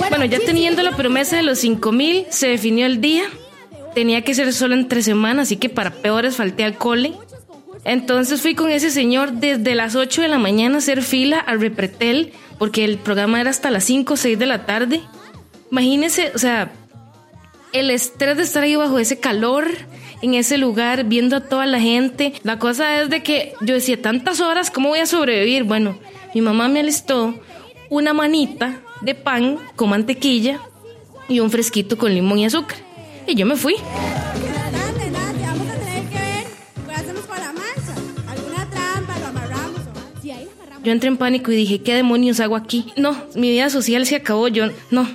Bueno, 0.08 0.24
ya 0.24 0.38
teniendo 0.40 0.82
la 0.82 0.96
promesa 0.96 1.36
de 1.36 1.42
los 1.42 1.58
5 1.58 1.92
mil, 1.92 2.26
se 2.30 2.48
definió 2.48 2.86
el 2.86 3.00
día. 3.00 3.24
Tenía 3.94 4.22
que 4.22 4.34
ser 4.34 4.52
solo 4.52 4.74
entre 4.74 5.02
semanas, 5.02 5.48
así 5.48 5.56
que 5.56 5.68
para 5.68 5.90
peores 5.90 6.36
falté 6.36 6.64
al 6.64 6.76
cole. 6.76 7.12
Entonces 7.84 8.40
fui 8.40 8.54
con 8.54 8.70
ese 8.70 8.90
señor 8.90 9.32
desde 9.32 9.74
las 9.74 9.96
8 9.96 10.22
de 10.22 10.28
la 10.28 10.38
mañana 10.38 10.76
a 10.76 10.78
hacer 10.78 11.02
fila 11.02 11.38
al 11.38 11.60
Repretel, 11.60 12.32
porque 12.58 12.84
el 12.84 12.98
programa 12.98 13.40
era 13.40 13.50
hasta 13.50 13.70
las 13.70 13.84
5 13.84 14.14
o 14.14 14.16
6 14.16 14.38
de 14.38 14.46
la 14.46 14.66
tarde. 14.66 15.00
Imagínense, 15.70 16.32
o 16.34 16.38
sea, 16.38 16.72
el 17.72 17.90
estrés 17.90 18.36
de 18.36 18.42
estar 18.42 18.62
ahí 18.62 18.76
bajo 18.76 18.98
ese 18.98 19.20
calor, 19.20 19.68
en 20.22 20.34
ese 20.34 20.58
lugar, 20.58 21.04
viendo 21.04 21.36
a 21.36 21.40
toda 21.40 21.66
la 21.66 21.80
gente. 21.80 22.32
La 22.42 22.58
cosa 22.58 23.00
es 23.00 23.10
de 23.10 23.22
que 23.22 23.52
yo 23.60 23.74
decía, 23.74 24.00
tantas 24.00 24.40
horas, 24.40 24.70
¿cómo 24.70 24.88
voy 24.88 25.00
a 25.00 25.06
sobrevivir? 25.06 25.64
Bueno, 25.64 25.98
mi 26.34 26.40
mamá 26.40 26.68
me 26.68 26.80
alistó 26.80 27.38
una 27.90 28.12
manita 28.12 28.80
de 29.00 29.14
pan 29.14 29.58
con 29.76 29.90
mantequilla 29.90 30.60
y 31.28 31.40
un 31.40 31.50
fresquito 31.50 31.98
con 31.98 32.14
limón 32.14 32.38
y 32.38 32.46
azúcar. 32.46 32.78
Y 33.26 33.34
yo 33.34 33.46
me 33.46 33.56
fui. 33.56 33.76
Yo 40.84 40.92
entré 40.92 41.08
en 41.08 41.18
pánico 41.18 41.52
y 41.52 41.56
dije, 41.56 41.82
¿qué 41.82 41.94
demonios 41.94 42.40
hago 42.40 42.56
aquí? 42.56 42.86
No, 42.96 43.14
mi 43.34 43.50
vida 43.50 43.68
social 43.68 44.06
se 44.06 44.16
acabó, 44.16 44.48
yo 44.48 44.68
no. 44.90 45.06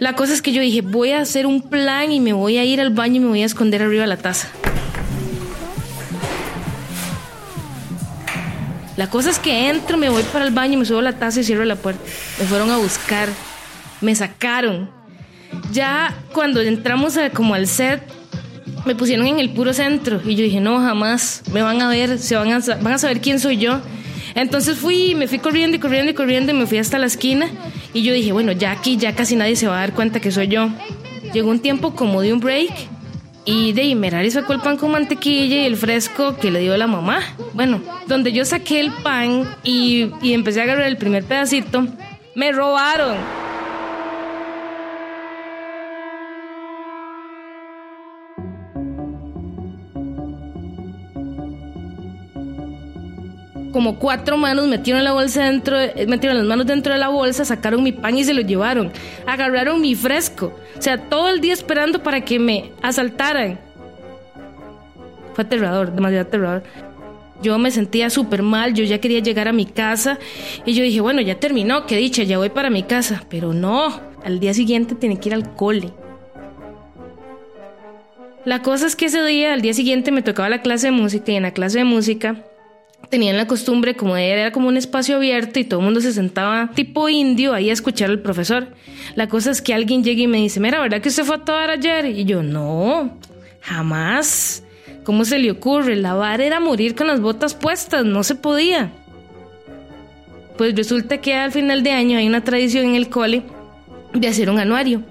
La 0.00 0.16
cosa 0.16 0.32
es 0.32 0.42
que 0.42 0.52
yo 0.52 0.60
dije, 0.60 0.80
voy 0.80 1.12
a 1.12 1.20
hacer 1.20 1.46
un 1.46 1.62
plan 1.62 2.10
y 2.10 2.18
me 2.18 2.32
voy 2.32 2.58
a 2.58 2.64
ir 2.64 2.80
al 2.80 2.90
baño 2.90 3.16
y 3.16 3.20
me 3.20 3.28
voy 3.28 3.42
a 3.42 3.46
esconder 3.46 3.82
arriba 3.82 4.02
de 4.02 4.08
la 4.08 4.16
taza. 4.16 4.48
La 8.96 9.10
cosa 9.10 9.30
es 9.30 9.38
que 9.38 9.68
entro, 9.68 9.96
me 9.96 10.08
voy 10.08 10.22
para 10.24 10.44
el 10.44 10.52
baño, 10.52 10.78
me 10.78 10.84
subo 10.84 11.00
la 11.00 11.14
taza 11.14 11.40
y 11.40 11.44
cierro 11.44 11.64
la 11.64 11.76
puerta. 11.76 12.00
Me 12.38 12.44
fueron 12.44 12.70
a 12.70 12.76
buscar, 12.76 13.28
me 14.00 14.14
sacaron. 14.14 14.90
Ya 15.72 16.16
cuando 16.32 16.60
entramos 16.60 17.18
como 17.32 17.54
al 17.54 17.66
set, 17.66 18.02
me 18.84 18.94
pusieron 18.94 19.26
en 19.26 19.40
el 19.40 19.50
puro 19.50 19.72
centro 19.72 20.20
y 20.24 20.34
yo 20.36 20.44
dije, 20.44 20.60
no, 20.60 20.78
jamás, 20.78 21.42
me 21.52 21.62
van 21.62 21.82
a 21.82 21.88
ver, 21.88 22.18
se 22.18 22.36
van 22.36 22.52
a, 22.52 22.58
van 22.58 22.92
a 22.92 22.98
saber 22.98 23.20
quién 23.20 23.40
soy 23.40 23.58
yo. 23.58 23.80
Entonces 24.34 24.78
fui, 24.78 25.14
me 25.14 25.28
fui 25.28 25.38
corriendo 25.38 25.76
y 25.76 25.80
corriendo 25.80 26.10
y 26.10 26.14
corriendo 26.14 26.52
y 26.52 26.54
me 26.54 26.66
fui 26.66 26.78
hasta 26.78 26.98
la 26.98 27.06
esquina 27.06 27.48
y 27.92 28.02
yo 28.02 28.12
dije, 28.12 28.32
bueno, 28.32 28.52
ya 28.52 28.72
aquí 28.72 28.96
ya 28.96 29.14
casi 29.14 29.36
nadie 29.36 29.56
se 29.56 29.68
va 29.68 29.76
a 29.76 29.80
dar 29.80 29.94
cuenta 29.94 30.20
que 30.20 30.30
soy 30.30 30.48
yo. 30.48 30.70
Llegó 31.32 31.50
un 31.50 31.60
tiempo 31.60 31.94
como 31.94 32.20
de 32.20 32.32
un 32.32 32.40
break 32.40 32.72
y 33.44 33.72
de 33.72 33.82
ahí 33.82 33.94
Merari 33.94 34.30
sacó 34.30 34.52
el 34.52 34.60
pan 34.60 34.76
con 34.76 34.90
mantequilla 34.90 35.56
y 35.62 35.66
el 35.66 35.76
fresco 35.76 36.36
que 36.36 36.50
le 36.50 36.60
dio 36.60 36.76
la 36.76 36.86
mamá. 36.86 37.20
Bueno, 37.52 37.80
donde 38.06 38.32
yo 38.32 38.44
saqué 38.44 38.80
el 38.80 38.92
pan 38.92 39.56
y, 39.62 40.10
y 40.22 40.32
empecé 40.32 40.60
a 40.60 40.64
agarrar 40.64 40.86
el 40.86 40.96
primer 40.96 41.24
pedacito, 41.24 41.86
me 42.34 42.52
robaron. 42.52 43.43
Como 53.74 53.98
cuatro 53.98 54.36
manos 54.36 54.68
metieron 54.68 55.02
la 55.02 55.12
bolsa 55.12 55.46
dentro, 55.46 55.76
metieron 56.06 56.38
las 56.38 56.46
manos 56.46 56.64
dentro 56.64 56.92
de 56.92 57.00
la 57.00 57.08
bolsa, 57.08 57.44
sacaron 57.44 57.82
mi 57.82 57.90
pan 57.90 58.16
y 58.16 58.22
se 58.22 58.32
lo 58.32 58.40
llevaron. 58.40 58.92
Agarraron 59.26 59.80
mi 59.80 59.96
fresco. 59.96 60.56
O 60.78 60.80
sea, 60.80 60.96
todo 60.96 61.28
el 61.28 61.40
día 61.40 61.52
esperando 61.52 62.00
para 62.00 62.20
que 62.20 62.38
me 62.38 62.70
asaltaran. 62.82 63.58
Fue 65.34 65.42
aterrador, 65.42 65.92
demasiado 65.92 66.28
aterrador. 66.28 66.62
Yo 67.42 67.58
me 67.58 67.72
sentía 67.72 68.10
súper 68.10 68.44
mal, 68.44 68.74
yo 68.74 68.84
ya 68.84 69.00
quería 69.00 69.18
llegar 69.18 69.48
a 69.48 69.52
mi 69.52 69.66
casa 69.66 70.20
y 70.64 70.74
yo 70.74 70.84
dije, 70.84 71.00
bueno, 71.00 71.20
ya 71.20 71.40
terminó, 71.40 71.84
qué 71.86 71.96
dicha, 71.96 72.22
ya 72.22 72.38
voy 72.38 72.50
para 72.50 72.70
mi 72.70 72.84
casa. 72.84 73.24
Pero 73.28 73.52
no, 73.52 74.00
al 74.22 74.38
día 74.38 74.54
siguiente 74.54 74.94
tenía 74.94 75.18
que 75.18 75.30
ir 75.30 75.34
al 75.34 75.52
cole. 75.56 75.90
La 78.44 78.62
cosa 78.62 78.86
es 78.86 78.94
que 78.94 79.06
ese 79.06 79.24
día, 79.24 79.52
al 79.52 79.62
día 79.62 79.74
siguiente, 79.74 80.12
me 80.12 80.22
tocaba 80.22 80.48
la 80.48 80.62
clase 80.62 80.86
de 80.86 80.92
música 80.92 81.32
y 81.32 81.34
en 81.34 81.42
la 81.42 81.50
clase 81.50 81.78
de 81.78 81.84
música 81.84 82.36
tenían 83.08 83.36
la 83.36 83.46
costumbre, 83.46 83.94
como 83.94 84.16
era 84.16 84.52
como 84.52 84.68
un 84.68 84.76
espacio 84.76 85.16
abierto 85.16 85.58
y 85.58 85.64
todo 85.64 85.80
el 85.80 85.84
mundo 85.84 86.00
se 86.00 86.12
sentaba 86.12 86.70
tipo 86.74 87.08
indio 87.08 87.52
ahí 87.52 87.70
a 87.70 87.72
escuchar 87.72 88.10
al 88.10 88.20
profesor. 88.20 88.68
La 89.14 89.28
cosa 89.28 89.50
es 89.50 89.62
que 89.62 89.74
alguien 89.74 90.02
llega 90.02 90.22
y 90.22 90.26
me 90.26 90.38
dice, 90.38 90.60
mira, 90.60 90.80
¿verdad 90.80 91.00
que 91.00 91.08
usted 91.08 91.24
fue 91.24 91.36
a 91.46 91.70
ayer? 91.70 92.06
Y 92.06 92.24
yo, 92.24 92.42
no, 92.42 93.18
jamás. 93.60 94.62
¿Cómo 95.04 95.24
se 95.24 95.38
le 95.38 95.50
ocurre? 95.50 95.96
La 95.96 96.14
vara 96.14 96.44
era 96.44 96.60
morir 96.60 96.94
con 96.94 97.06
las 97.06 97.20
botas 97.20 97.54
puestas, 97.54 98.04
no 98.04 98.24
se 98.24 98.34
podía. 98.34 98.90
Pues 100.56 100.74
resulta 100.74 101.18
que 101.18 101.34
al 101.34 101.52
final 101.52 101.82
de 101.82 101.90
año 101.90 102.18
hay 102.18 102.26
una 102.26 102.42
tradición 102.42 102.86
en 102.86 102.94
el 102.94 103.08
cole 103.08 103.42
de 104.14 104.28
hacer 104.28 104.48
un 104.48 104.58
anuario. 104.58 105.02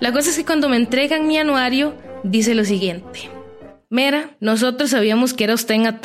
La 0.00 0.12
cosa 0.12 0.30
es 0.30 0.36
que 0.36 0.44
cuando 0.44 0.68
me 0.68 0.76
entregan 0.76 1.28
mi 1.28 1.38
anuario, 1.38 1.94
dice 2.24 2.54
lo 2.54 2.64
siguiente. 2.64 3.30
Mira, 3.90 4.36
nosotros 4.40 4.90
sabíamos 4.90 5.34
que 5.34 5.44
era 5.44 5.54
usted 5.54 5.74
en 5.74 5.86
a 5.86 6.00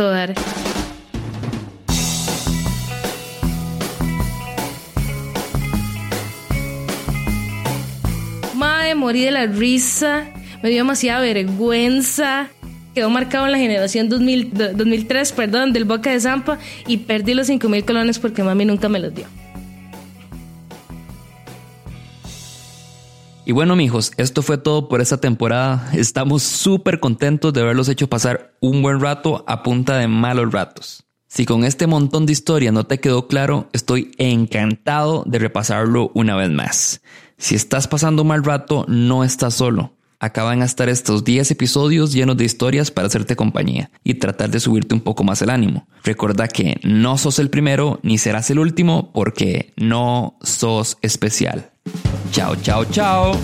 morí 9.04 9.22
de 9.22 9.32
la 9.32 9.46
risa, 9.46 10.26
me 10.63 10.70
dio 10.70 10.80
demasiada 10.80 11.22
vergüenza. 11.22 12.50
Quedó 12.96 13.10
marcado 13.10 13.46
en 13.46 13.52
la 13.52 13.58
generación 13.58 14.08
2000, 14.08 14.76
2003, 14.76 15.32
perdón, 15.34 15.74
del 15.74 15.86
Boca 15.86 16.12
de 16.12 16.20
Zampa 16.20 16.60
y 16.88 16.98
perdí 16.98 17.34
los 17.34 17.48
5 17.48 17.68
mil 17.68 17.84
colones 17.86 18.20
porque 18.20 18.44
mami 18.44 18.66
nunca 18.66 18.88
me 18.88 19.00
los 19.00 19.13
dio. 19.13 19.26
Y 23.46 23.52
bueno, 23.52 23.76
mijos, 23.76 24.13
esto 24.16 24.42
fue 24.42 24.58
todo 24.58 24.88
por 24.88 25.02
esta 25.02 25.18
temporada. 25.18 25.89
Estamos 25.94 26.44
súper 26.44 27.02
contentos 27.02 27.52
de 27.52 27.62
haberlos 27.62 27.89
hecho 27.89 28.08
pasar 28.08 28.56
un 28.62 28.82
buen 28.82 29.02
rato 29.02 29.44
a 29.48 29.63
punta 29.63 29.98
de 29.98 30.08
malos 30.08 30.54
ratos. 30.54 31.04
Si 31.34 31.48
con 31.48 31.63
este 31.63 31.88
montón 31.88 32.28
de 32.28 32.32
historia 32.32 32.72
no 32.72 32.86
te 32.86 33.00
quedó 33.00 33.28
claro, 33.28 33.67
estoy 33.74 34.12
encantado 34.19 35.24
de 35.26 35.39
repasarlo 35.39 36.12
una 36.13 36.36
vez 36.36 36.52
más. 36.52 37.02
Si 37.39 37.56
estás 37.56 37.88
pasando 37.88 38.22
un 38.22 38.28
mal 38.28 38.43
rato, 38.43 38.86
no 38.88 39.24
estás 39.24 39.56
solo. 39.56 39.93
Acaban 40.19 40.62
a 40.62 40.65
estar 40.65 40.89
estos 40.89 41.24
10 41.24 41.50
episodios 41.50 42.13
llenos 42.13 42.38
de 42.38 42.46
historias 42.46 42.91
para 42.91 43.08
hacerte 43.08 43.36
compañía 43.36 43.89
y 44.04 44.13
tratar 44.13 44.52
de 44.52 44.60
subirte 44.60 44.93
un 44.93 45.02
poco 45.02 45.24
más 45.24 45.41
el 45.41 45.50
ánimo. 45.50 45.88
Recuerda 46.04 46.48
que 46.48 46.80
no 46.84 47.17
sos 47.17 47.39
el 47.39 47.50
primero 47.50 48.00
ni 48.04 48.19
serás 48.19 48.52
el 48.52 48.60
último 48.60 49.12
porque 49.12 49.74
no 49.76 50.38
sos 50.43 51.00
especial. 51.02 51.72
Chao, 52.32 52.56
chao, 52.58 52.86
chao. 52.86 53.36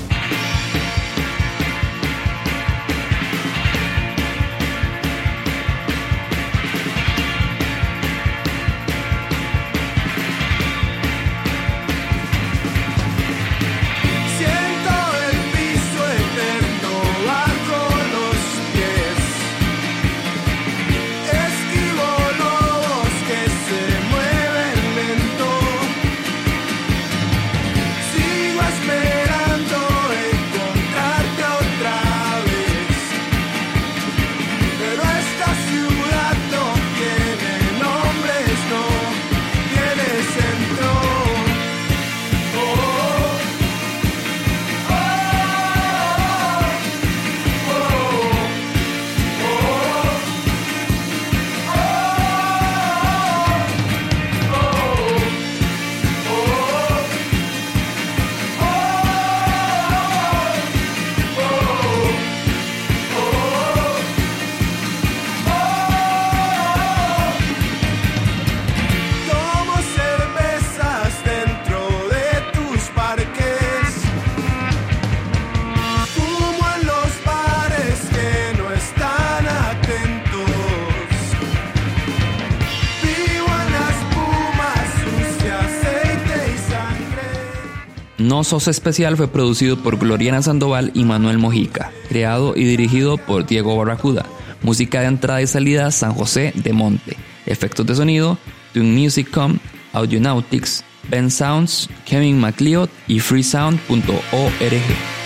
No 88.40 88.46
Sos 88.46 88.70
Especial 88.70 89.18
fue 89.18 89.28
producido 89.28 89.84
por 89.84 90.00
Gloriana 90.00 90.42
Sandoval 90.42 90.92
y 90.94 91.04
Manuel 91.04 91.40
Mojica, 91.40 91.92
creado 92.08 92.56
y 92.56 92.64
dirigido 92.64 93.18
por 93.18 93.46
Diego 93.46 93.76
Barracuda. 93.76 94.26
Música 94.62 95.02
de 95.02 95.08
entrada 95.08 95.42
y 95.42 95.48
salida 95.48 95.92
San 95.92 96.14
José 96.14 96.54
de 96.56 96.72
Monte. 96.72 97.18
Efectos 97.46 97.86
de 97.86 97.96
sonido 97.96 98.38
Tune 98.74 98.98
Musicom, 98.98 99.58
Audionautics, 99.92 100.86
Ben 101.10 101.30
Sounds, 101.30 101.90
Kevin 102.06 102.40
MacLeod 102.40 102.88
y 103.10 103.20
freesound.org. 103.20 105.19